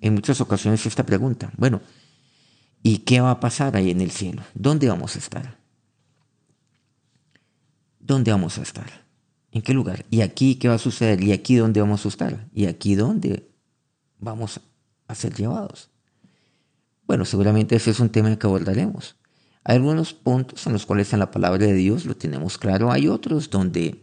en 0.00 0.14
muchas 0.14 0.40
ocasiones 0.40 0.86
esta 0.86 1.04
pregunta. 1.04 1.52
Bueno, 1.56 1.80
¿y 2.82 2.98
qué 2.98 3.20
va 3.20 3.32
a 3.32 3.40
pasar 3.40 3.76
ahí 3.76 3.90
en 3.90 4.00
el 4.00 4.10
cielo? 4.10 4.42
¿Dónde 4.54 4.88
vamos 4.88 5.16
a 5.16 5.18
estar? 5.18 5.58
¿Dónde 7.98 8.30
vamos 8.30 8.58
a 8.58 8.62
estar? 8.62 9.06
¿En 9.52 9.62
qué 9.62 9.74
lugar? 9.74 10.06
¿Y 10.10 10.22
aquí 10.22 10.56
qué 10.56 10.68
va 10.68 10.74
a 10.74 10.78
suceder? 10.78 11.22
¿Y 11.22 11.32
aquí 11.32 11.56
dónde 11.56 11.80
vamos 11.80 12.04
a 12.04 12.08
estar? 12.08 12.48
¿Y 12.52 12.66
aquí 12.66 12.94
dónde 12.94 13.50
vamos 14.18 14.60
a 15.06 15.14
ser 15.14 15.34
llevados? 15.34 15.90
Bueno, 17.06 17.24
seguramente 17.24 17.76
ese 17.76 17.90
es 17.90 18.00
un 18.00 18.10
tema 18.10 18.36
que 18.36 18.46
abordaremos. 18.46 19.16
Hay 19.64 19.76
algunos 19.76 20.14
puntos 20.14 20.66
en 20.66 20.72
los 20.72 20.86
cuales 20.86 21.12
en 21.12 21.18
la 21.18 21.30
palabra 21.30 21.66
de 21.66 21.74
Dios 21.74 22.06
lo 22.06 22.16
tenemos 22.16 22.56
claro, 22.56 22.90
hay 22.90 23.08
otros 23.08 23.50
donde 23.50 24.00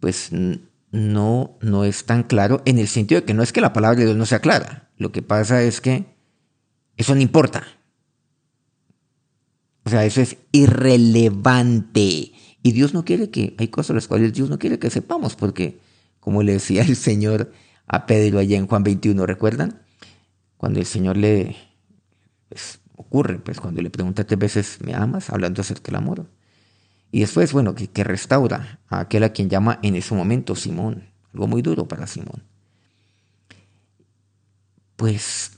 pues 0.00 0.30
no, 0.90 1.58
no 1.60 1.84
es 1.84 2.06
tan 2.06 2.22
claro 2.22 2.62
en 2.64 2.78
el 2.78 2.88
sentido 2.88 3.20
de 3.20 3.26
que 3.26 3.34
no 3.34 3.42
es 3.42 3.52
que 3.52 3.60
la 3.60 3.72
palabra 3.72 3.98
de 3.98 4.04
Dios 4.06 4.16
no 4.16 4.26
sea 4.26 4.40
clara, 4.40 4.83
lo 4.96 5.12
que 5.12 5.22
pasa 5.22 5.62
es 5.62 5.80
que 5.80 6.06
eso 6.96 7.14
no 7.14 7.20
importa. 7.20 7.64
O 9.84 9.90
sea, 9.90 10.04
eso 10.04 10.20
es 10.20 10.36
irrelevante. 10.52 12.32
Y 12.62 12.72
Dios 12.72 12.94
no 12.94 13.04
quiere 13.04 13.30
que, 13.30 13.54
hay 13.58 13.68
cosas 13.68 13.94
las 13.94 14.08
cuales 14.08 14.32
Dios 14.32 14.48
no 14.48 14.58
quiere 14.58 14.78
que 14.78 14.88
sepamos, 14.90 15.36
porque 15.36 15.78
como 16.20 16.42
le 16.42 16.52
decía 16.52 16.82
el 16.82 16.96
Señor 16.96 17.52
a 17.86 18.06
Pedro 18.06 18.38
allá 18.38 18.56
en 18.56 18.66
Juan 18.66 18.82
21, 18.82 19.26
¿recuerdan? 19.26 19.82
Cuando 20.56 20.80
el 20.80 20.86
Señor 20.86 21.18
le, 21.18 21.56
pues, 22.48 22.80
ocurre, 22.96 23.38
pues 23.38 23.60
cuando 23.60 23.82
le 23.82 23.90
pregunta 23.90 24.24
tres 24.24 24.38
veces, 24.38 24.78
¿me 24.82 24.94
amas? 24.94 25.28
Hablando 25.28 25.60
acerca 25.60 25.90
del 25.90 25.96
amor. 25.96 26.26
Y 27.10 27.20
después, 27.20 27.52
bueno, 27.52 27.74
que, 27.74 27.88
que 27.88 28.04
restaura 28.04 28.80
a 28.88 29.00
aquel 29.00 29.24
a 29.24 29.32
quien 29.32 29.50
llama 29.50 29.78
en 29.82 29.96
ese 29.96 30.14
momento 30.14 30.56
Simón. 30.56 31.10
Algo 31.32 31.46
muy 31.46 31.60
duro 31.60 31.86
para 31.86 32.06
Simón. 32.06 32.42
Pues 34.96 35.52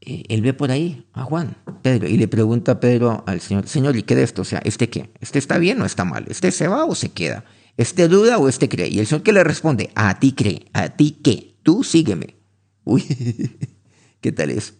eh, 0.00 0.24
él 0.28 0.42
ve 0.42 0.52
por 0.52 0.70
ahí 0.70 1.06
a 1.12 1.22
Juan, 1.24 1.56
Pedro, 1.82 2.08
y 2.08 2.16
le 2.16 2.28
pregunta 2.28 2.72
a 2.72 2.80
Pedro 2.80 3.24
al 3.26 3.40
Señor, 3.40 3.68
Señor, 3.68 3.96
¿y 3.96 4.02
qué 4.02 4.14
de 4.14 4.22
esto? 4.22 4.42
O 4.42 4.44
sea, 4.44 4.60
¿este 4.64 4.88
qué? 4.88 5.10
¿Este 5.20 5.38
está 5.38 5.58
bien 5.58 5.80
o 5.80 5.84
está 5.84 6.04
mal? 6.04 6.24
¿Este 6.28 6.50
se 6.50 6.68
va 6.68 6.84
o 6.84 6.94
se 6.94 7.10
queda? 7.10 7.44
¿Este 7.76 8.08
duda 8.08 8.38
o 8.38 8.48
este 8.48 8.68
cree? 8.68 8.88
Y 8.88 8.98
el 8.98 9.06
Señor 9.06 9.22
que 9.22 9.32
le 9.32 9.44
responde, 9.44 9.90
a 9.94 10.18
ti 10.18 10.32
cree, 10.32 10.66
a 10.72 10.90
ti 10.90 11.18
qué, 11.22 11.56
tú 11.62 11.84
sígueme. 11.84 12.36
Uy, 12.84 13.04
¿qué 14.20 14.32
tal 14.32 14.50
eso? 14.50 14.74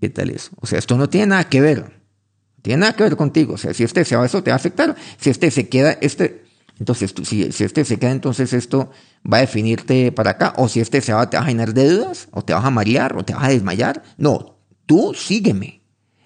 ¿Qué 0.00 0.08
tal 0.08 0.30
eso? 0.30 0.50
O 0.60 0.66
sea, 0.66 0.78
esto 0.78 0.96
no 0.96 1.08
tiene 1.08 1.28
nada 1.28 1.48
que 1.48 1.60
ver. 1.60 1.80
No 1.80 2.62
tiene 2.62 2.80
nada 2.80 2.94
que 2.94 3.02
ver 3.02 3.16
contigo. 3.16 3.54
O 3.54 3.58
sea, 3.58 3.74
si 3.74 3.84
este 3.84 4.04
se 4.04 4.16
va, 4.16 4.26
eso 4.26 4.42
te 4.42 4.50
va 4.50 4.54
a 4.54 4.56
afectar. 4.56 4.94
Si 5.18 5.30
este 5.30 5.50
se 5.50 5.68
queda, 5.68 5.92
este. 6.00 6.44
Entonces, 6.78 7.14
tú, 7.14 7.24
si, 7.24 7.42
este 7.42 7.84
se 7.84 7.98
queda, 7.98 8.10
entonces 8.10 8.52
esto 8.52 8.90
va 9.30 9.38
a 9.38 9.40
definirte 9.40 10.12
para 10.12 10.32
acá. 10.32 10.52
O 10.56 10.68
si 10.68 10.80
este 10.80 11.00
se 11.00 11.12
va, 11.12 11.28
te 11.30 11.36
va 11.36 11.44
a 11.44 11.48
llenar 11.48 11.72
de 11.72 11.88
dudas, 11.88 12.28
o 12.32 12.42
te 12.42 12.52
vas 12.52 12.64
a 12.64 12.70
marear, 12.70 13.16
o 13.16 13.24
te 13.24 13.34
vas 13.34 13.44
a 13.44 13.48
desmayar. 13.48 14.02
No, 14.18 14.58
tú 14.84 15.14
sígueme. 15.14 15.82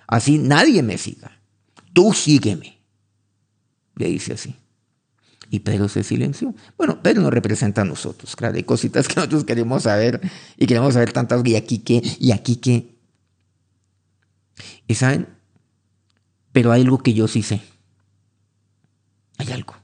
Así 0.07 0.39
nadie 0.39 0.83
me 0.83 0.99
siga. 0.99 1.41
Tú 1.93 2.13
sígueme. 2.13 2.81
Le 3.95 4.07
dice 4.07 4.33
así. 4.33 4.57
Y 5.51 5.61
Pedro 5.61 5.89
se 5.89 6.03
silenció. 6.03 6.55
Bueno, 6.77 7.03
Pedro 7.03 7.23
nos 7.23 7.33
representa 7.33 7.83
a 7.83 7.85
nosotros. 7.85 8.35
Claro, 8.35 8.57
hay 8.57 8.63
cositas 8.65 9.07
que 9.07 9.17
nosotros 9.17 9.45
queremos 9.45 9.85
saber 9.85 10.21
y 10.57 10.67
queremos 10.67 10.95
saber 10.95 11.13
tantas 11.13 11.45
y 11.47 11.57
aquí 11.57 11.79
que, 11.79 12.03
y 12.19 12.33
aquí 12.33 12.57
que. 12.57 12.99
Y 14.87 14.95
saben, 14.95 15.29
pero 16.53 16.73
hay 16.73 16.83
algo 16.83 16.99
que 16.99 17.15
yo 17.15 17.29
sí 17.29 17.43
sé. 17.43 17.63
Hay 19.39 19.51
algo 19.53 19.81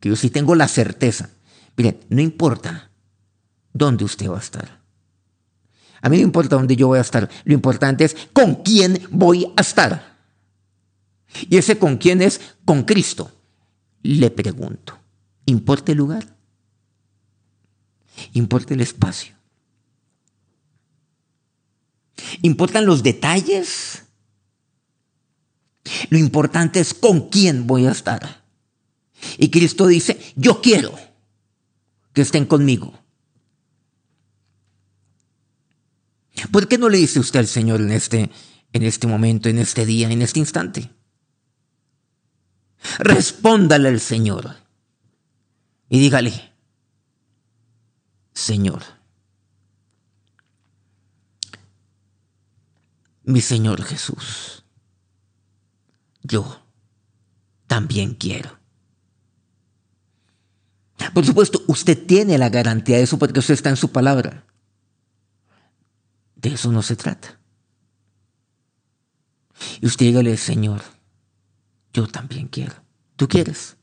que 0.00 0.08
yo 0.08 0.16
sí 0.16 0.30
tengo 0.30 0.54
la 0.54 0.66
certeza. 0.66 1.30
Miren, 1.76 2.00
no 2.08 2.20
importa 2.20 2.90
dónde 3.72 4.04
usted 4.04 4.28
va 4.28 4.38
a 4.38 4.40
estar. 4.40 4.80
A 6.02 6.08
mí 6.08 6.16
no 6.16 6.22
importa 6.24 6.56
dónde 6.56 6.76
yo 6.76 6.88
voy 6.88 6.98
a 6.98 7.02
estar. 7.02 7.28
Lo 7.44 7.54
importante 7.54 8.04
es 8.04 8.16
con 8.32 8.56
quién 8.56 9.06
voy 9.10 9.52
a 9.56 9.60
estar. 9.60 10.18
Y 11.48 11.58
ese 11.58 11.78
con 11.78 11.98
quién 11.98 12.22
es 12.22 12.40
con 12.64 12.84
Cristo. 12.84 13.30
Le 14.02 14.30
pregunto, 14.30 14.98
¿importa 15.44 15.92
el 15.92 15.98
lugar? 15.98 16.26
¿Importa 18.32 18.74
el 18.74 18.80
espacio? 18.80 19.34
¿Importan 22.42 22.86
los 22.86 23.02
detalles? 23.02 24.04
Lo 26.08 26.18
importante 26.18 26.80
es 26.80 26.94
con 26.94 27.28
quién 27.28 27.66
voy 27.66 27.86
a 27.86 27.92
estar. 27.92 28.39
Y 29.38 29.50
Cristo 29.50 29.86
dice, 29.86 30.18
yo 30.36 30.60
quiero 30.60 30.94
que 32.12 32.22
estén 32.22 32.46
conmigo. 32.46 32.98
¿Por 36.52 36.68
qué 36.68 36.78
no 36.78 36.88
le 36.88 36.98
dice 36.98 37.20
usted 37.20 37.40
al 37.40 37.46
Señor 37.46 37.80
en 37.80 37.90
este, 37.90 38.30
en 38.72 38.82
este 38.82 39.06
momento, 39.06 39.48
en 39.48 39.58
este 39.58 39.84
día, 39.84 40.10
en 40.10 40.22
este 40.22 40.38
instante? 40.40 40.90
Respóndale 42.98 43.88
al 43.88 44.00
Señor 44.00 44.56
y 45.88 45.98
dígale, 45.98 46.52
Señor, 48.32 48.82
mi 53.24 53.40
Señor 53.40 53.82
Jesús, 53.82 54.64
yo 56.22 56.64
también 57.66 58.14
quiero. 58.14 58.59
Por 61.14 61.24
supuesto, 61.24 61.62
usted 61.66 62.06
tiene 62.06 62.38
la 62.38 62.50
garantía 62.50 62.96
de 62.96 63.02
eso 63.02 63.18
porque 63.18 63.40
usted 63.40 63.54
está 63.54 63.70
en 63.70 63.76
su 63.76 63.90
palabra. 63.90 64.44
De 66.36 66.50
eso 66.54 66.70
no 66.72 66.82
se 66.82 66.96
trata. 66.96 67.38
Y 69.80 69.86
usted 69.86 70.06
dígale, 70.06 70.36
Señor, 70.36 70.82
yo 71.92 72.06
también 72.06 72.48
quiero. 72.48 72.74
¿Tú 73.16 73.28
quieres? 73.28 73.76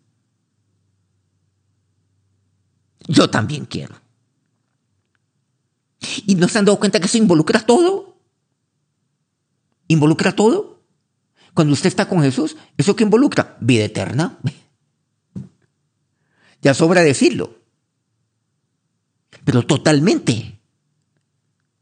Yo 3.08 3.30
también 3.30 3.66
quiero. 3.66 3.96
¿Y 6.26 6.36
no 6.36 6.48
se 6.48 6.60
han 6.60 6.66
dado 6.66 6.80
cuenta 6.80 7.00
que 7.00 7.06
eso 7.06 7.18
involucra 7.18 7.60
todo? 7.60 8.18
¿Involucra 9.88 10.36
todo? 10.36 10.84
Cuando 11.54 11.74
usted 11.74 11.88
está 11.88 12.08
con 12.08 12.22
Jesús, 12.22 12.56
¿eso 12.78 12.96
qué 12.96 13.04
involucra? 13.04 13.58
Vida 13.60 13.86
eterna. 13.86 14.40
Ya 16.62 16.74
sobra 16.74 17.04
decirlo. 17.04 17.58
Pero 19.44 19.66
totalmente. 19.66 20.60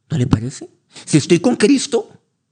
¿No 0.09 0.17
le 0.17 0.27
parece? 0.27 0.69
Si 1.05 1.17
estoy 1.17 1.39
con 1.39 1.55
Cristo 1.55 2.09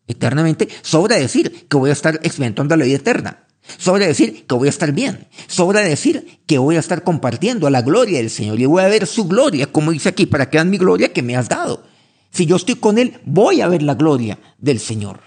eternamente, 0.07 0.67
sobra 0.81 1.17
decir 1.17 1.67
que 1.67 1.77
voy 1.77 1.89
a 1.89 1.93
estar 1.93 2.15
experimentando 2.23 2.75
la 2.75 2.85
vida 2.85 2.97
eterna. 2.97 3.47
Sobra 3.77 4.07
decir 4.07 4.45
que 4.45 4.55
voy 4.55 4.67
a 4.67 4.69
estar 4.69 4.91
bien. 4.91 5.27
Sobra 5.47 5.81
decir 5.81 6.41
que 6.45 6.57
voy 6.57 6.75
a 6.75 6.79
estar 6.79 7.03
compartiendo 7.03 7.69
la 7.69 7.81
gloria 7.81 8.17
del 8.17 8.29
Señor 8.29 8.59
y 8.59 8.65
voy 8.65 8.83
a 8.83 8.87
ver 8.87 9.07
su 9.07 9.25
gloria, 9.25 9.71
como 9.71 9.91
dice 9.91 10.09
aquí, 10.09 10.25
para 10.25 10.49
que 10.49 10.57
vean 10.57 10.69
mi 10.69 10.77
gloria 10.77 11.13
que 11.13 11.21
me 11.21 11.35
has 11.35 11.47
dado. 11.47 11.85
Si 12.31 12.45
yo 12.45 12.55
estoy 12.55 12.75
con 12.75 12.97
Él, 12.97 13.19
voy 13.25 13.61
a 13.61 13.67
ver 13.67 13.83
la 13.83 13.95
gloria 13.95 14.39
del 14.57 14.79
Señor. 14.79 15.21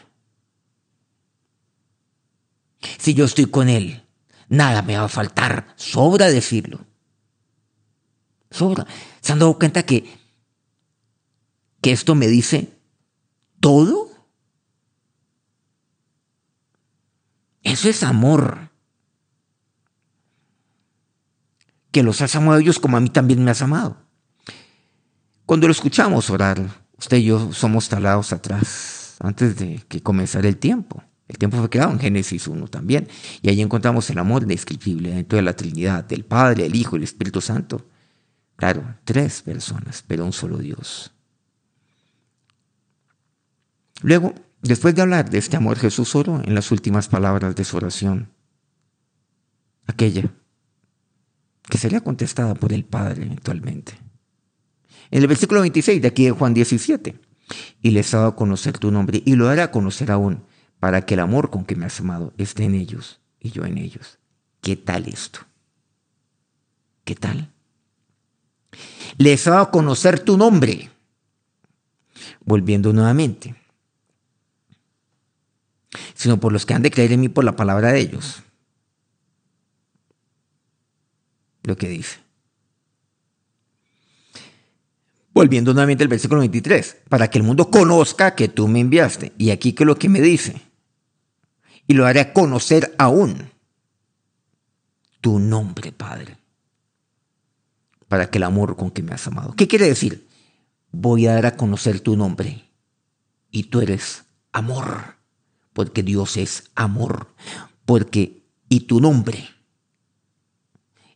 Si 2.98 3.14
yo 3.14 3.24
estoy 3.24 3.46
con 3.46 3.68
Él, 3.68 4.05
nada 4.48 4.82
me 4.82 4.96
va 4.96 5.04
a 5.04 5.08
faltar. 5.08 5.74
Sobra 5.76 6.28
decirlo. 6.28 6.84
Sobra. 8.50 8.86
¿Se 9.20 9.32
han 9.32 9.38
dado 9.38 9.58
cuenta 9.58 9.84
que, 9.84 10.18
que 11.80 11.92
esto 11.92 12.14
me 12.14 12.28
dice 12.28 12.72
todo? 13.60 14.10
Eso 17.62 17.88
es 17.88 18.02
amor. 18.02 18.70
Que 21.90 22.02
los 22.02 22.20
has 22.20 22.34
amado 22.36 22.58
a 22.58 22.60
ellos 22.60 22.78
como 22.78 22.96
a 22.96 23.00
mí 23.00 23.08
también 23.08 23.44
me 23.44 23.50
has 23.50 23.62
amado. 23.62 23.96
Cuando 25.46 25.66
lo 25.66 25.72
escuchamos 25.72 26.30
orar, 26.30 26.60
usted 26.98 27.18
y 27.18 27.24
yo 27.24 27.52
somos 27.52 27.88
talados 27.88 28.32
atrás, 28.32 29.16
antes 29.20 29.56
de 29.56 29.82
que 29.88 30.02
comenzara 30.02 30.48
el 30.48 30.58
tiempo. 30.58 31.02
El 31.28 31.38
tiempo 31.38 31.58
fue 31.58 31.68
creado 31.68 31.92
en 31.92 31.98
Génesis 31.98 32.46
1 32.46 32.68
también. 32.68 33.08
Y 33.42 33.48
ahí 33.48 33.60
encontramos 33.60 34.08
el 34.10 34.18
amor 34.18 34.42
indescriptible 34.42 35.10
dentro 35.10 35.36
de 35.36 35.42
la 35.42 35.56
Trinidad, 35.56 36.04
del 36.04 36.24
Padre, 36.24 36.66
el 36.66 36.74
Hijo 36.74 36.96
y 36.96 36.98
el 36.98 37.04
Espíritu 37.04 37.40
Santo. 37.40 37.88
Claro, 38.56 38.96
tres 39.04 39.42
personas, 39.42 40.04
pero 40.06 40.24
un 40.24 40.32
solo 40.32 40.58
Dios. 40.58 41.12
Luego, 44.02 44.34
después 44.62 44.94
de 44.94 45.02
hablar 45.02 45.28
de 45.28 45.38
este 45.38 45.56
amor, 45.56 45.78
Jesús 45.78 46.14
oró 46.14 46.40
en 46.44 46.54
las 46.54 46.70
últimas 46.70 47.08
palabras 47.08 47.56
de 47.56 47.64
su 47.64 47.76
oración. 47.76 48.30
Aquella 49.86 50.32
que 51.68 51.78
sería 51.78 52.00
contestada 52.00 52.54
por 52.54 52.72
el 52.72 52.84
Padre 52.84 53.24
eventualmente. 53.24 53.92
En 55.10 55.22
el 55.22 55.28
versículo 55.28 55.60
26 55.60 56.00
de 56.00 56.08
aquí 56.08 56.24
de 56.24 56.30
Juan 56.30 56.54
17. 56.54 57.18
Y 57.82 57.90
les 57.90 58.12
ha 58.14 58.18
dado 58.18 58.30
a 58.30 58.36
conocer 58.36 58.78
tu 58.78 58.90
nombre 58.90 59.22
y 59.24 59.36
lo 59.36 59.48
hará 59.48 59.70
conocer 59.70 60.10
aún 60.10 60.44
para 60.80 61.06
que 61.06 61.14
el 61.14 61.20
amor 61.20 61.50
con 61.50 61.64
que 61.64 61.76
me 61.76 61.86
has 61.86 62.00
amado 62.00 62.32
esté 62.38 62.64
en 62.64 62.74
ellos 62.74 63.20
y 63.40 63.50
yo 63.50 63.64
en 63.64 63.78
ellos. 63.78 64.18
¿Qué 64.60 64.76
tal 64.76 65.06
esto? 65.06 65.40
¿Qué 67.04 67.14
tal? 67.14 67.52
Les 69.16 69.46
ha 69.46 69.50
dado 69.50 69.62
a 69.62 69.70
conocer 69.70 70.20
tu 70.20 70.36
nombre. 70.36 70.90
Volviendo 72.44 72.92
nuevamente. 72.92 73.54
Sino 76.14 76.38
por 76.38 76.52
los 76.52 76.66
que 76.66 76.74
han 76.74 76.82
de 76.82 76.90
creer 76.90 77.12
en 77.12 77.20
mí 77.20 77.28
por 77.28 77.44
la 77.44 77.56
palabra 77.56 77.92
de 77.92 78.00
ellos. 78.00 78.42
Lo 81.62 81.76
que 81.76 81.88
dice. 81.88 82.18
Volviendo 85.32 85.74
nuevamente 85.74 86.02
al 86.02 86.08
versículo 86.08 86.40
23, 86.40 86.96
para 87.08 87.28
que 87.28 87.38
el 87.38 87.44
mundo 87.44 87.70
conozca 87.70 88.34
que 88.34 88.48
tú 88.48 88.68
me 88.68 88.80
enviaste. 88.80 89.32
Y 89.36 89.50
aquí 89.50 89.74
que 89.74 89.84
lo 89.84 89.98
que 89.98 90.08
me 90.08 90.20
dice, 90.20 90.62
y 91.86 91.94
lo 91.94 92.06
haré 92.06 92.32
conocer 92.32 92.94
aún 92.98 93.50
tu 95.20 95.38
nombre, 95.38 95.92
Padre, 95.92 96.36
para 98.08 98.30
que 98.30 98.38
el 98.38 98.44
amor 98.44 98.76
con 98.76 98.90
que 98.90 99.02
me 99.02 99.12
has 99.12 99.26
amado. 99.26 99.54
¿Qué 99.56 99.68
quiere 99.68 99.86
decir? 99.86 100.26
Voy 100.92 101.26
a 101.26 101.34
dar 101.34 101.46
a 101.46 101.56
conocer 101.56 102.00
tu 102.00 102.16
nombre 102.16 102.64
y 103.50 103.64
tú 103.64 103.80
eres 103.80 104.24
amor, 104.52 105.16
porque 105.72 106.02
Dios 106.02 106.36
es 106.36 106.70
amor, 106.74 107.28
porque 107.84 108.42
y 108.68 108.80
tu 108.80 109.00
nombre, 109.00 109.48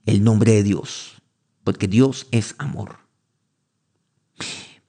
el 0.07 0.23
nombre 0.23 0.53
de 0.53 0.63
Dios, 0.63 1.23
porque 1.65 1.89
Dios 1.89 2.27
es 2.31 2.55
amor. 2.59 2.99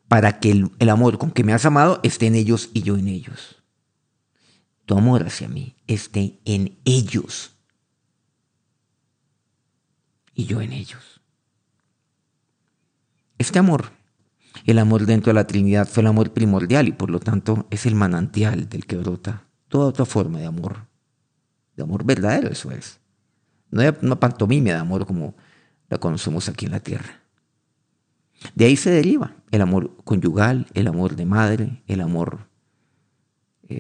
Para 0.08 0.40
que 0.40 0.52
el, 0.52 0.72
el 0.80 0.90
amor 0.90 1.18
con 1.18 1.32
que 1.32 1.44
me 1.44 1.54
has 1.54 1.66
amado 1.66 2.00
esté 2.04 2.28
en 2.28 2.36
ellos 2.36 2.70
y 2.74 2.82
yo 2.82 2.98
en 2.98 3.08
ellos 3.08 3.61
tu 4.86 4.98
amor 4.98 5.24
hacia 5.24 5.48
mí 5.48 5.76
esté 5.88 6.40
en 6.46 6.78
ellos 6.86 7.56
y 10.34 10.46
yo 10.46 10.62
en 10.62 10.74
ellos. 10.74 11.22
Este 13.38 13.60
amor, 13.60 13.92
el 14.66 14.80
amor 14.80 15.06
dentro 15.06 15.32
de 15.32 15.36
la 15.36 15.48
Trinidad 15.48 15.88
fue 15.88 16.02
el 16.02 16.08
amor 16.08 16.32
primordial 16.32 16.88
y 16.88 16.92
por 16.92 17.10
lo 17.10 17.20
tanto 17.20 17.68
es 17.72 17.86
el 17.86 17.96
manantial 17.96 18.70
del 18.70 18.86
que 18.86 18.98
brota 18.98 19.46
toda 19.68 19.88
otra 19.88 20.06
forma 20.06 20.40
de 20.40 20.46
amor, 20.46 20.86
de 21.76 21.84
amor 21.84 22.04
verdadero, 22.04 22.50
eso 22.50 22.72
es. 22.72 23.00
No 23.72 23.82
hay 23.82 23.96
una 24.02 24.20
pantomima 24.20 24.72
de 24.72 24.76
amor 24.76 25.06
como 25.06 25.34
la 25.90 25.98
conocemos 25.98 26.50
aquí 26.50 26.66
en 26.66 26.74
la 26.74 26.82
tierra. 26.82 27.22
De 28.54 28.66
ahí 28.66 28.76
se 28.76 28.92
deriva 28.92 29.36
el 29.52 29.62
amor 29.62 29.96
conyugal, 30.04 30.68
el 30.74 30.88
amor 30.88 31.16
de 31.16 31.26
madre, 31.26 31.84
el 31.88 32.02
amor 32.02 32.51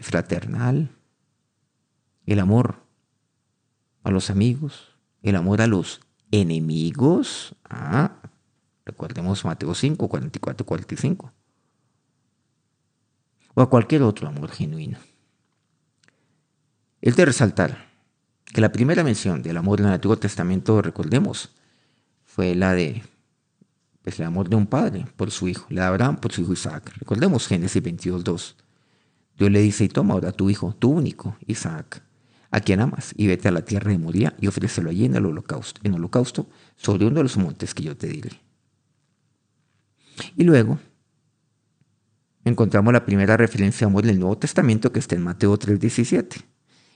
fraternal, 0.01 0.89
el 2.25 2.39
amor 2.39 2.83
a 4.03 4.11
los 4.11 4.29
amigos, 4.29 4.95
el 5.21 5.35
amor 5.35 5.61
a 5.61 5.67
los 5.67 6.01
enemigos. 6.31 7.55
Ah, 7.69 8.21
recordemos 8.85 9.45
Mateo 9.45 9.75
5, 9.75 10.07
44, 10.07 10.65
45. 10.65 11.31
O 13.53 13.61
a 13.61 13.69
cualquier 13.69 14.03
otro 14.03 14.27
amor 14.27 14.49
genuino. 14.51 14.97
Es 17.01 17.15
de 17.15 17.25
resaltar 17.25 17.89
que 18.45 18.61
la 18.61 18.71
primera 18.71 19.03
mención 19.03 19.41
del 19.41 19.57
amor 19.57 19.79
en 19.79 19.87
el 19.87 19.93
Antiguo 19.93 20.17
Testamento, 20.17 20.81
recordemos, 20.81 21.49
fue 22.23 22.55
la 22.55 22.73
de 22.73 23.03
pues, 24.03 24.19
el 24.19 24.25
amor 24.25 24.49
de 24.49 24.55
un 24.55 24.67
padre 24.67 25.05
por 25.15 25.31
su 25.31 25.47
hijo, 25.47 25.65
la 25.69 25.83
de 25.83 25.87
Abraham 25.87 26.17
por 26.17 26.31
su 26.31 26.41
hijo 26.41 26.53
Isaac. 26.53 26.93
Recordemos 26.97 27.47
Génesis 27.47 27.81
22, 27.81 28.23
2. 28.23 28.55
Dios 29.37 29.51
le 29.51 29.61
dice, 29.61 29.83
y 29.85 29.89
toma 29.89 30.13
ahora 30.13 30.31
tu 30.31 30.49
hijo, 30.49 30.75
tu 30.77 30.91
único, 30.91 31.35
Isaac, 31.47 32.03
a 32.51 32.59
quien 32.59 32.81
amas, 32.81 33.13
y 33.15 33.27
vete 33.27 33.47
a 33.47 33.51
la 33.51 33.63
tierra 33.63 33.91
de 33.91 33.97
Moría 33.97 34.35
y 34.39 34.47
ofrécelo 34.47 34.89
allí 34.89 35.05
en 35.05 35.15
el 35.15 35.25
holocausto, 35.25 35.81
en 35.83 35.93
holocausto 35.93 36.47
sobre 36.75 37.05
uno 37.05 37.17
de 37.17 37.23
los 37.23 37.37
montes 37.37 37.73
que 37.73 37.83
yo 37.83 37.95
te 37.95 38.07
diré. 38.07 38.31
Y 40.35 40.43
luego 40.43 40.79
encontramos 42.43 42.93
la 42.93 43.05
primera 43.05 43.37
referencia 43.37 43.85
a 43.85 43.89
amor 43.89 44.03
en 44.03 44.11
el 44.11 44.19
Nuevo 44.19 44.37
Testamento 44.37 44.91
que 44.91 44.99
está 44.99 45.15
en 45.15 45.23
Mateo 45.23 45.57
3:17. 45.57 46.43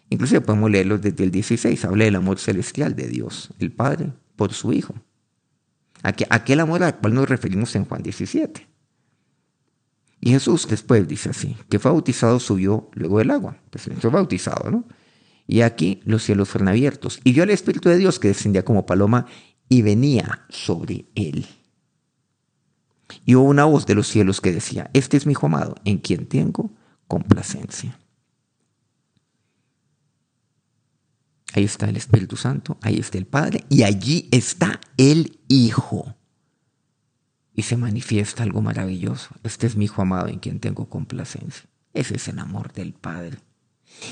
Inclusive 0.10 0.42
podemos 0.42 0.70
leerlo 0.70 0.98
desde 0.98 1.24
el 1.24 1.32
16, 1.32 1.86
habla 1.86 2.06
del 2.06 2.16
amor 2.16 2.38
celestial 2.38 2.96
de 2.96 3.08
Dios, 3.08 3.50
el 3.60 3.72
Padre, 3.72 4.12
por 4.36 4.54
su 4.54 4.72
Hijo. 4.74 4.94
Aquel 6.04 6.60
amor 6.60 6.84
al 6.84 7.00
cual 7.00 7.16
nos 7.16 7.28
referimos 7.28 7.76
en 7.76 7.86
Juan 7.86 8.04
17. 8.04 8.75
Y 10.26 10.32
Jesús 10.32 10.68
después 10.68 11.08
dice 11.08 11.30
así, 11.30 11.56
que 11.70 11.78
fue 11.78 11.92
bautizado, 11.92 12.40
subió 12.40 12.90
luego 12.94 13.20
del 13.20 13.30
agua. 13.30 13.60
Pues 13.70 13.88
fue 14.00 14.10
bautizado, 14.10 14.72
¿no? 14.72 14.84
Y 15.46 15.62
aquí 15.62 16.02
los 16.04 16.24
cielos 16.24 16.50
fueron 16.50 16.68
abiertos. 16.68 17.20
Y 17.24 17.34
vio 17.34 17.44
al 17.44 17.52
Espíritu 17.52 17.90
de 17.90 18.00
Dios 18.00 18.18
que 18.18 18.30
descendía 18.30 18.66
como 18.66 18.88
paloma 18.88 19.28
y 19.70 19.84
venía 19.84 20.48
sobre 20.50 21.06
él. 21.14 21.46
Y 23.24 23.36
hubo 23.36 23.44
una 23.44 23.66
voz 23.66 23.86
de 23.86 23.94
los 23.94 24.08
cielos 24.08 24.42
que 24.42 24.52
decía, 24.52 24.90
este 24.94 25.16
es 25.16 25.28
mi 25.28 25.34
hijo 25.34 25.46
amado, 25.46 25.76
en 25.86 26.00
quien 26.00 26.26
tengo 26.26 26.72
complacencia. 27.08 27.96
Ahí 31.54 31.66
está 31.66 31.88
el 31.88 31.98
Espíritu 31.98 32.36
Santo, 32.36 32.80
ahí 32.82 32.98
está 32.98 33.20
el 33.20 33.28
Padre 33.28 33.64
y 33.70 33.84
allí 33.84 34.28
está 34.32 34.82
el 34.98 35.38
Hijo 35.50 36.16
y 37.56 37.64
se 37.64 37.78
manifiesta 37.78 38.44
algo 38.44 38.62
maravilloso. 38.62 39.30
Este 39.44 39.66
es 39.68 39.76
mi 39.76 39.86
Hijo 39.86 40.02
amado 40.02 40.28
en 40.28 40.40
quien 40.40 40.60
tengo 40.60 40.90
complacencia. 40.90 41.70
Ese 41.94 42.18
es 42.18 42.28
el 42.28 42.40
amor 42.40 42.74
del 42.74 42.94
Padre. 42.94 43.40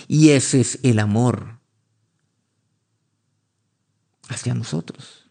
Y 0.08 0.30
ese 0.30 0.62
es 0.62 0.80
el 0.84 1.00
amor 1.00 1.60
hacia 4.30 4.54
nosotros. 4.54 5.30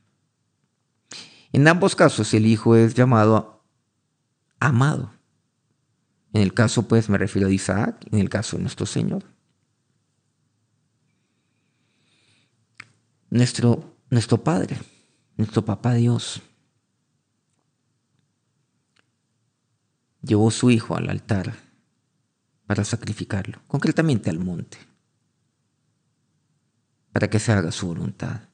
En 1.53 1.67
ambos 1.67 1.97
casos 1.97 2.33
el 2.35 2.47
Hijo 2.47 2.77
es 2.77 2.95
llamado 2.95 3.65
amado. 4.61 5.13
En 6.35 6.43
el 6.43 6.55
caso, 6.55 6.89
pues, 6.89 7.09
me 7.09 7.19
refiero 7.19 7.49
a 7.49 7.53
Isaac, 7.53 8.07
en 8.11 8.19
el 8.19 8.29
caso 8.29 8.57
de 8.57 8.63
nuestro 8.63 8.87
Señor. 8.87 9.25
Nuestro, 13.29 13.97
nuestro 14.11 14.43
Padre, 14.43 14.79
nuestro 15.37 15.65
Papá 15.65 15.95
Dios, 15.95 16.43
llevó 20.23 20.51
su 20.51 20.71
hijo 20.71 20.97
al 20.97 21.11
altar 21.11 21.55
para 22.67 22.85
sacrificarlo, 22.85 23.61
concretamente 23.67 24.31
al 24.31 24.39
monte, 24.39 24.79
para 27.13 27.29
que 27.29 27.39
se 27.39 27.53
haga 27.53 27.73
su 27.73 27.89
voluntad. 27.89 28.49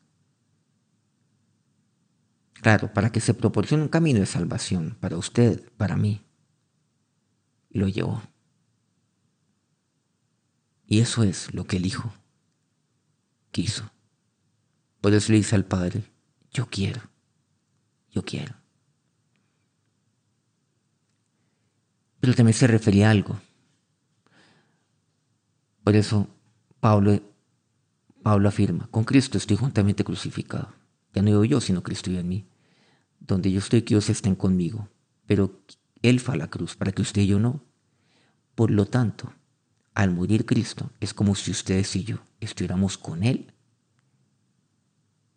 Claro, 2.54 2.92
para 2.92 3.12
que 3.12 3.20
se 3.20 3.35
proporcione 3.35 3.85
un 3.85 3.88
camino 3.88 4.18
de 4.18 4.26
salvación 4.26 4.96
para 4.98 5.16
usted, 5.16 5.70
para 5.76 5.96
mí. 5.96 6.24
Y 7.70 7.78
lo 7.78 7.87
llevó. 7.87 8.22
Y 10.87 11.00
eso 11.00 11.22
es 11.22 11.54
lo 11.54 11.66
que 11.66 11.76
el 11.76 11.87
Hijo 11.87 12.12
quiso. 13.52 13.92
Por 15.00 15.14
eso 15.14 15.31
le 15.31 15.38
dice 15.38 15.54
al 15.54 15.66
Padre, 15.66 16.02
yo 16.50 16.66
quiero, 16.66 17.02
yo 18.11 18.24
quiero. 18.24 18.54
Pero 22.20 22.35
también 22.35 22.54
se 22.54 22.66
refería 22.66 23.09
a 23.09 23.11
algo. 23.11 23.40
Por 25.85 25.96
eso 25.96 26.28
Pablo, 26.81 27.20
Pablo 28.22 28.48
afirma, 28.48 28.88
con 28.90 29.04
Cristo 29.04 29.38
estoy 29.38 29.57
juntamente 29.57 30.04
crucificado. 30.04 30.72
Ya 31.14 31.22
no 31.22 31.31
vivo 31.31 31.44
yo, 31.44 31.61
sino 31.61 31.83
Cristo 31.83 32.11
vive 32.11 32.20
en 32.20 32.28
mí. 32.28 32.46
Donde 33.20 33.50
yo 33.50 33.59
estoy, 33.59 33.83
que 33.83 33.94
ellos 33.94 34.11
estén 34.11 34.35
conmigo. 34.35 34.88
Pero 35.26 35.61
Él 36.02 36.20
fue 36.20 36.35
a 36.35 36.38
la 36.38 36.50
cruz 36.50 36.76
para 36.76 36.92
que 36.92 37.02
usted 37.02 37.22
y 37.22 37.28
yo 37.28 37.38
no. 37.38 37.64
Por 38.54 38.70
lo 38.70 38.87
tanto, 38.87 39.33
al 39.94 40.11
morir 40.11 40.44
Cristo, 40.46 40.90
es 41.00 41.14
como 41.14 41.35
si 41.35 41.50
ustedes 41.50 41.94
y 41.96 42.04
yo 42.04 42.18
estuviéramos 42.40 42.98
con 42.98 43.24
Él 43.24 43.52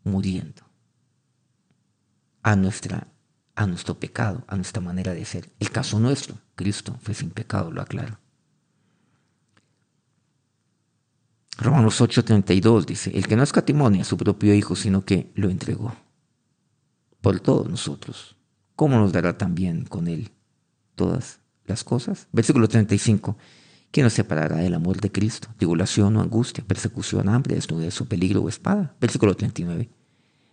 muriendo 0.04 0.64
a, 2.44 2.56
nuestra, 2.56 3.08
a 3.56 3.66
nuestro 3.68 4.00
pecado, 4.00 4.44
a 4.48 4.56
nuestra 4.56 4.82
manera 4.82 5.14
de 5.14 5.26
ser. 5.26 5.50
El 5.60 5.72
caso 5.72 6.00
nuestro, 6.00 6.38
Cristo 6.62 6.96
fue 7.02 7.16
sin 7.16 7.32
pecado, 7.32 7.72
lo 7.72 7.82
aclaro. 7.82 8.20
Romanos 11.58 12.00
8:32 12.00 12.86
dice, 12.86 13.12
el 13.16 13.28
que 13.28 13.36
no 13.36 13.44
escatimonia 13.44 14.04
a 14.04 14.06
su 14.06 14.16
propio 14.16 14.54
Hijo, 14.54 14.76
sino 14.76 15.04
que 15.04 15.32
lo 15.36 15.50
entregó 15.50 15.96
por 17.20 17.40
todos 17.40 17.68
nosotros, 17.68 18.36
¿cómo 18.76 18.98
nos 18.98 19.12
dará 19.12 19.38
también 19.38 19.86
con 19.86 20.08
Él 20.08 20.30
todas 20.96 21.40
las 21.66 21.84
cosas? 21.84 22.28
Versículo 22.32 22.68
35, 22.68 23.38
¿quién 23.90 24.04
nos 24.04 24.14
separará 24.14 24.58
del 24.58 24.76
amor 24.76 25.02
de 25.02 25.12
Cristo? 25.12 25.50
Tribulación 25.58 26.16
o 26.18 26.22
angustia, 26.22 26.64
persecución, 26.64 27.28
hambre, 27.28 27.56
desnudez 27.56 28.00
o 28.02 28.06
peligro 28.06 28.42
o 28.42 28.50
espada. 28.50 28.96
Versículo 29.02 29.36
39, 29.36 29.90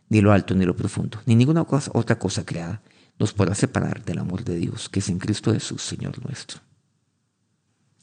ni 0.09 0.21
lo 0.23 0.33
alto 0.33 0.55
ni 0.55 0.65
lo 0.65 0.75
profundo, 0.75 1.21
ni 1.27 1.37
ninguna 1.37 1.67
otra 1.93 2.19
cosa 2.19 2.45
creada 2.47 2.83
nos 3.19 3.33
podrá 3.33 3.55
separar 3.55 4.05
del 4.05 4.19
amor 4.19 4.45
de 4.45 4.57
Dios 4.57 4.89
que 4.89 5.01
es 5.01 5.09
en 5.09 5.19
Cristo 5.19 5.53
Jesús, 5.53 5.83
Señor 5.83 6.25
nuestro. 6.25 6.61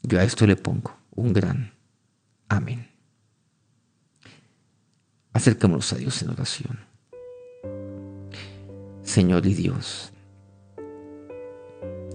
Yo 0.02 0.20
a 0.20 0.24
esto 0.24 0.46
le 0.46 0.56
pongo 0.56 0.96
un 1.10 1.32
gran 1.32 1.72
amén. 2.48 2.88
Acerquémonos 5.32 5.92
a 5.92 5.96
Dios 5.96 6.22
en 6.22 6.30
oración. 6.30 6.78
Señor 9.02 9.46
y 9.46 9.54
Dios, 9.54 10.12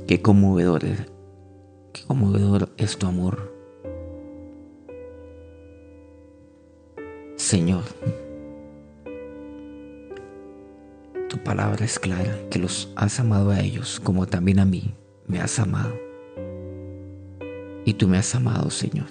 qué 0.08 0.22
conmovedor, 0.22 0.82
qué 1.94 2.04
conmovedor 2.06 2.70
es 2.78 2.98
tu 2.98 3.08
amor. 3.08 3.52
Señor, 7.38 7.84
tu 11.32 11.38
palabra 11.38 11.86
es 11.86 11.98
clara, 11.98 12.38
que 12.50 12.60
los 12.60 12.92
has 12.98 13.18
amado 13.22 13.52
a 13.52 13.62
ellos 13.62 14.02
como 14.02 14.28
también 14.28 14.60
a 14.60 14.66
mí 14.66 14.94
me 15.28 15.40
has 15.40 15.60
amado. 15.60 15.98
Y 17.86 17.94
tú 17.94 18.10
me 18.10 18.18
has 18.18 18.36
amado, 18.36 18.70
Señor. 18.70 19.08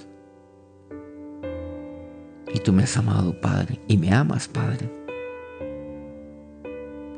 Y 2.52 2.58
tú 2.58 2.74
me 2.74 2.82
has 2.82 2.94
amado, 2.98 3.40
Padre, 3.40 3.80
y 3.88 3.96
me 3.96 4.12
amas, 4.12 4.48
Padre. 4.48 4.92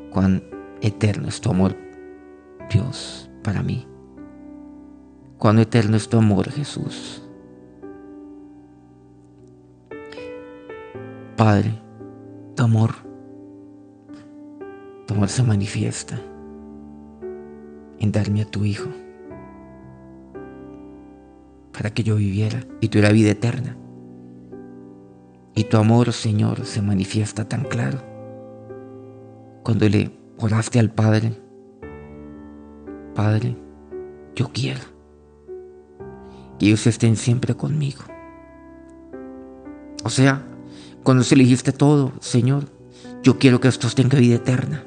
Cuán 0.09 0.41
eterno 0.79 1.27
es 1.27 1.41
tu 1.41 1.49
amor, 1.49 1.75
Dios, 2.71 3.29
para 3.43 3.61
mí. 3.61 3.85
Cuán 5.37 5.59
eterno 5.59 5.97
es 5.97 6.07
tu 6.07 6.17
amor, 6.17 6.49
Jesús. 6.49 7.27
Padre, 11.35 11.73
tu 12.55 12.63
amor, 12.63 13.12
tu 15.05 15.13
amor 15.13 15.29
se 15.29 15.43
manifiesta 15.43 16.19
en 17.99 18.11
darme 18.11 18.41
a 18.41 18.45
tu 18.45 18.65
Hijo 18.65 18.89
para 21.73 21.89
que 21.89 22.03
yo 22.03 22.15
viviera 22.15 22.61
y 22.81 22.87
tuviera 22.87 23.11
vida 23.11 23.31
eterna. 23.31 23.75
Y 25.55 25.65
tu 25.65 25.77
amor, 25.77 26.13
Señor, 26.13 26.65
se 26.65 26.81
manifiesta 26.81 27.47
tan 27.47 27.63
claro 27.63 27.99
cuando 29.63 29.87
le 29.89 30.11
oraste 30.37 30.79
al 30.79 30.89
Padre. 30.91 31.33
Padre, 33.15 33.55
yo 34.35 34.49
quiero 34.53 34.81
que 36.57 36.67
ellos 36.67 36.87
estén 36.87 37.15
siempre 37.15 37.55
conmigo. 37.55 38.03
O 40.03 40.09
sea, 40.09 40.45
cuando 41.03 41.23
se 41.23 41.35
elegiste 41.35 41.71
todo, 41.71 42.13
Señor, 42.19 42.65
yo 43.23 43.37
quiero 43.37 43.59
que 43.59 43.67
estos 43.67 43.95
tengan 43.95 44.19
vida 44.19 44.35
eterna. 44.35 44.83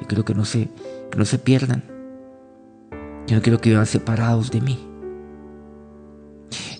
Yo 0.00 0.06
quiero 0.08 0.24
que 0.24 0.34
no 0.34 0.44
se, 0.44 0.68
no 1.16 1.24
se 1.24 1.38
pierdan. 1.38 1.84
Yo 3.26 3.36
no 3.36 3.42
quiero 3.42 3.60
que 3.60 3.70
vivan 3.70 3.86
separados 3.86 4.50
de 4.50 4.60
mí. 4.60 4.86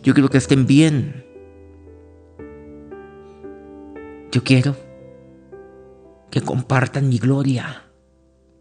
Yo 0.03 0.13
quiero 0.13 0.29
que 0.29 0.39
estén 0.39 0.67
bien 0.67 1.25
Yo 4.35 4.43
quiero 4.43 4.75
que 6.29 6.41
compartan 6.41 7.09
mi 7.09 7.19
gloria. 7.19 7.85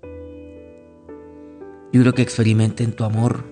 Yo 0.03 1.89
quiero 1.91 2.13
que 2.13 2.21
experimenten 2.21 2.93
tu 2.93 3.03
amor. 3.03 3.43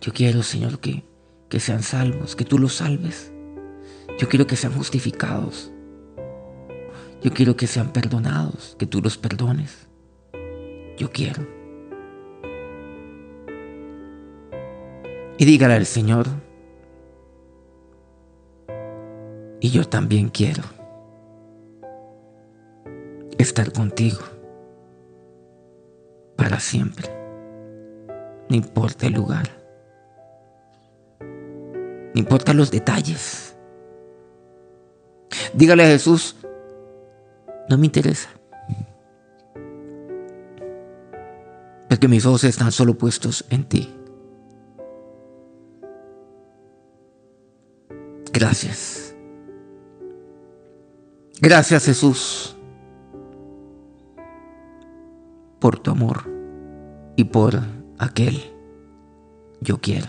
Yo 0.00 0.12
quiero, 0.12 0.44
Señor, 0.44 0.78
que, 0.78 1.02
que 1.48 1.58
sean 1.58 1.82
salvos, 1.82 2.36
que 2.36 2.44
tú 2.44 2.60
los 2.60 2.74
salves. 2.74 3.32
Yo 4.20 4.28
quiero 4.28 4.46
que 4.46 4.54
sean 4.54 4.72
justificados. 4.72 5.73
Yo 7.24 7.32
quiero 7.32 7.56
que 7.56 7.66
sean 7.66 7.92
perdonados, 7.92 8.76
que 8.78 8.86
tú 8.86 9.00
los 9.00 9.18
perdones. 9.18 9.88
Yo 10.96 11.10
quiero. 11.10 11.44
Y 15.36 15.44
dígale 15.44 15.74
al 15.74 15.86
Señor, 15.86 16.28
Y 19.64 19.70
yo 19.70 19.82
también 19.86 20.28
quiero 20.28 20.62
estar 23.38 23.72
contigo 23.72 24.20
para 26.36 26.60
siempre. 26.60 27.08
No 28.50 28.56
importa 28.56 29.06
el 29.06 29.14
lugar. 29.14 29.48
No 31.18 32.20
importa 32.20 32.52
los 32.52 32.70
detalles. 32.70 33.56
Dígale 35.54 35.84
a 35.84 35.86
Jesús, 35.86 36.36
no 37.68 37.78
me 37.78 37.86
interesa. 37.86 38.28
Porque 41.88 42.08
mis 42.08 42.26
ojos 42.26 42.44
están 42.44 42.72
solo 42.72 42.98
puestos 42.98 43.44
en 43.50 43.64
ti. 43.64 43.94
Gracias. 48.32 49.14
Gracias 51.40 51.84
Jesús 51.84 52.56
por 55.60 55.78
tu 55.78 55.90
amor 55.90 56.24
y 57.16 57.24
por 57.24 57.60
aquel 57.98 58.42
yo 59.60 59.78
quiero. 59.78 60.08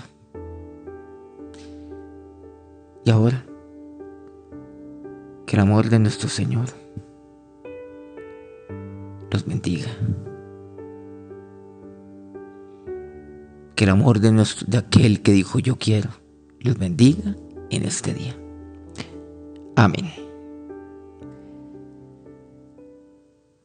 Y 3.06 3.12
ahora, 3.12 3.46
que 5.46 5.56
el 5.56 5.62
amor 5.62 5.89
de 5.89 6.00
nuestro 6.00 6.28
Señor 6.28 6.65
los 9.36 9.45
bendiga. 9.45 9.91
Que 13.76 13.84
el 13.84 13.89
amor 13.89 14.21
de, 14.21 14.32
nuestro, 14.32 14.65
de 14.67 14.78
aquel 14.78 15.21
que 15.21 15.34
dijo 15.34 15.60
yo 15.60 15.78
quiero 15.78 16.10
los 16.62 16.78
bendiga 16.78 17.36
en 17.69 17.84
este 17.84 18.13
día. 18.13 18.36
Amén. 19.76 20.10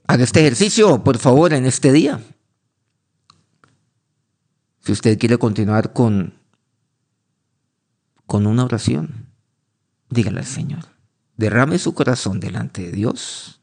Haga 0.08 0.24
este 0.24 0.40
ejercicio, 0.40 1.04
por 1.04 1.18
favor, 1.18 1.52
en 1.52 1.64
este 1.64 1.92
día. 1.92 2.20
Si 4.80 4.90
usted 4.90 5.18
quiere 5.18 5.38
continuar 5.38 5.92
con, 5.92 6.34
con 8.26 8.48
una 8.48 8.64
oración, 8.64 9.28
dígale 10.08 10.40
al 10.40 10.46
Señor, 10.46 10.86
derrame 11.36 11.78
su 11.78 11.94
corazón 11.94 12.40
delante 12.40 12.82
de 12.82 12.90
Dios 12.90 13.59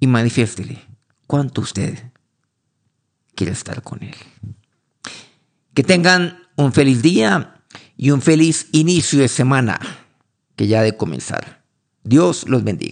y 0.00 0.06
manifiéstele 0.06 0.82
cuánto 1.26 1.60
usted 1.60 2.10
quiere 3.34 3.52
estar 3.52 3.82
con 3.82 4.02
Él. 4.02 4.16
Que 5.74 5.84
tengan 5.84 6.48
un 6.56 6.72
feliz 6.72 7.02
día 7.02 7.62
y 7.96 8.10
un 8.10 8.20
feliz 8.20 8.68
inicio 8.72 9.20
de 9.20 9.28
semana 9.28 9.78
que 10.56 10.66
ya 10.66 10.82
de 10.82 10.96
comenzar. 10.96 11.62
Dios 12.02 12.48
los 12.48 12.64
bendiga. 12.64 12.88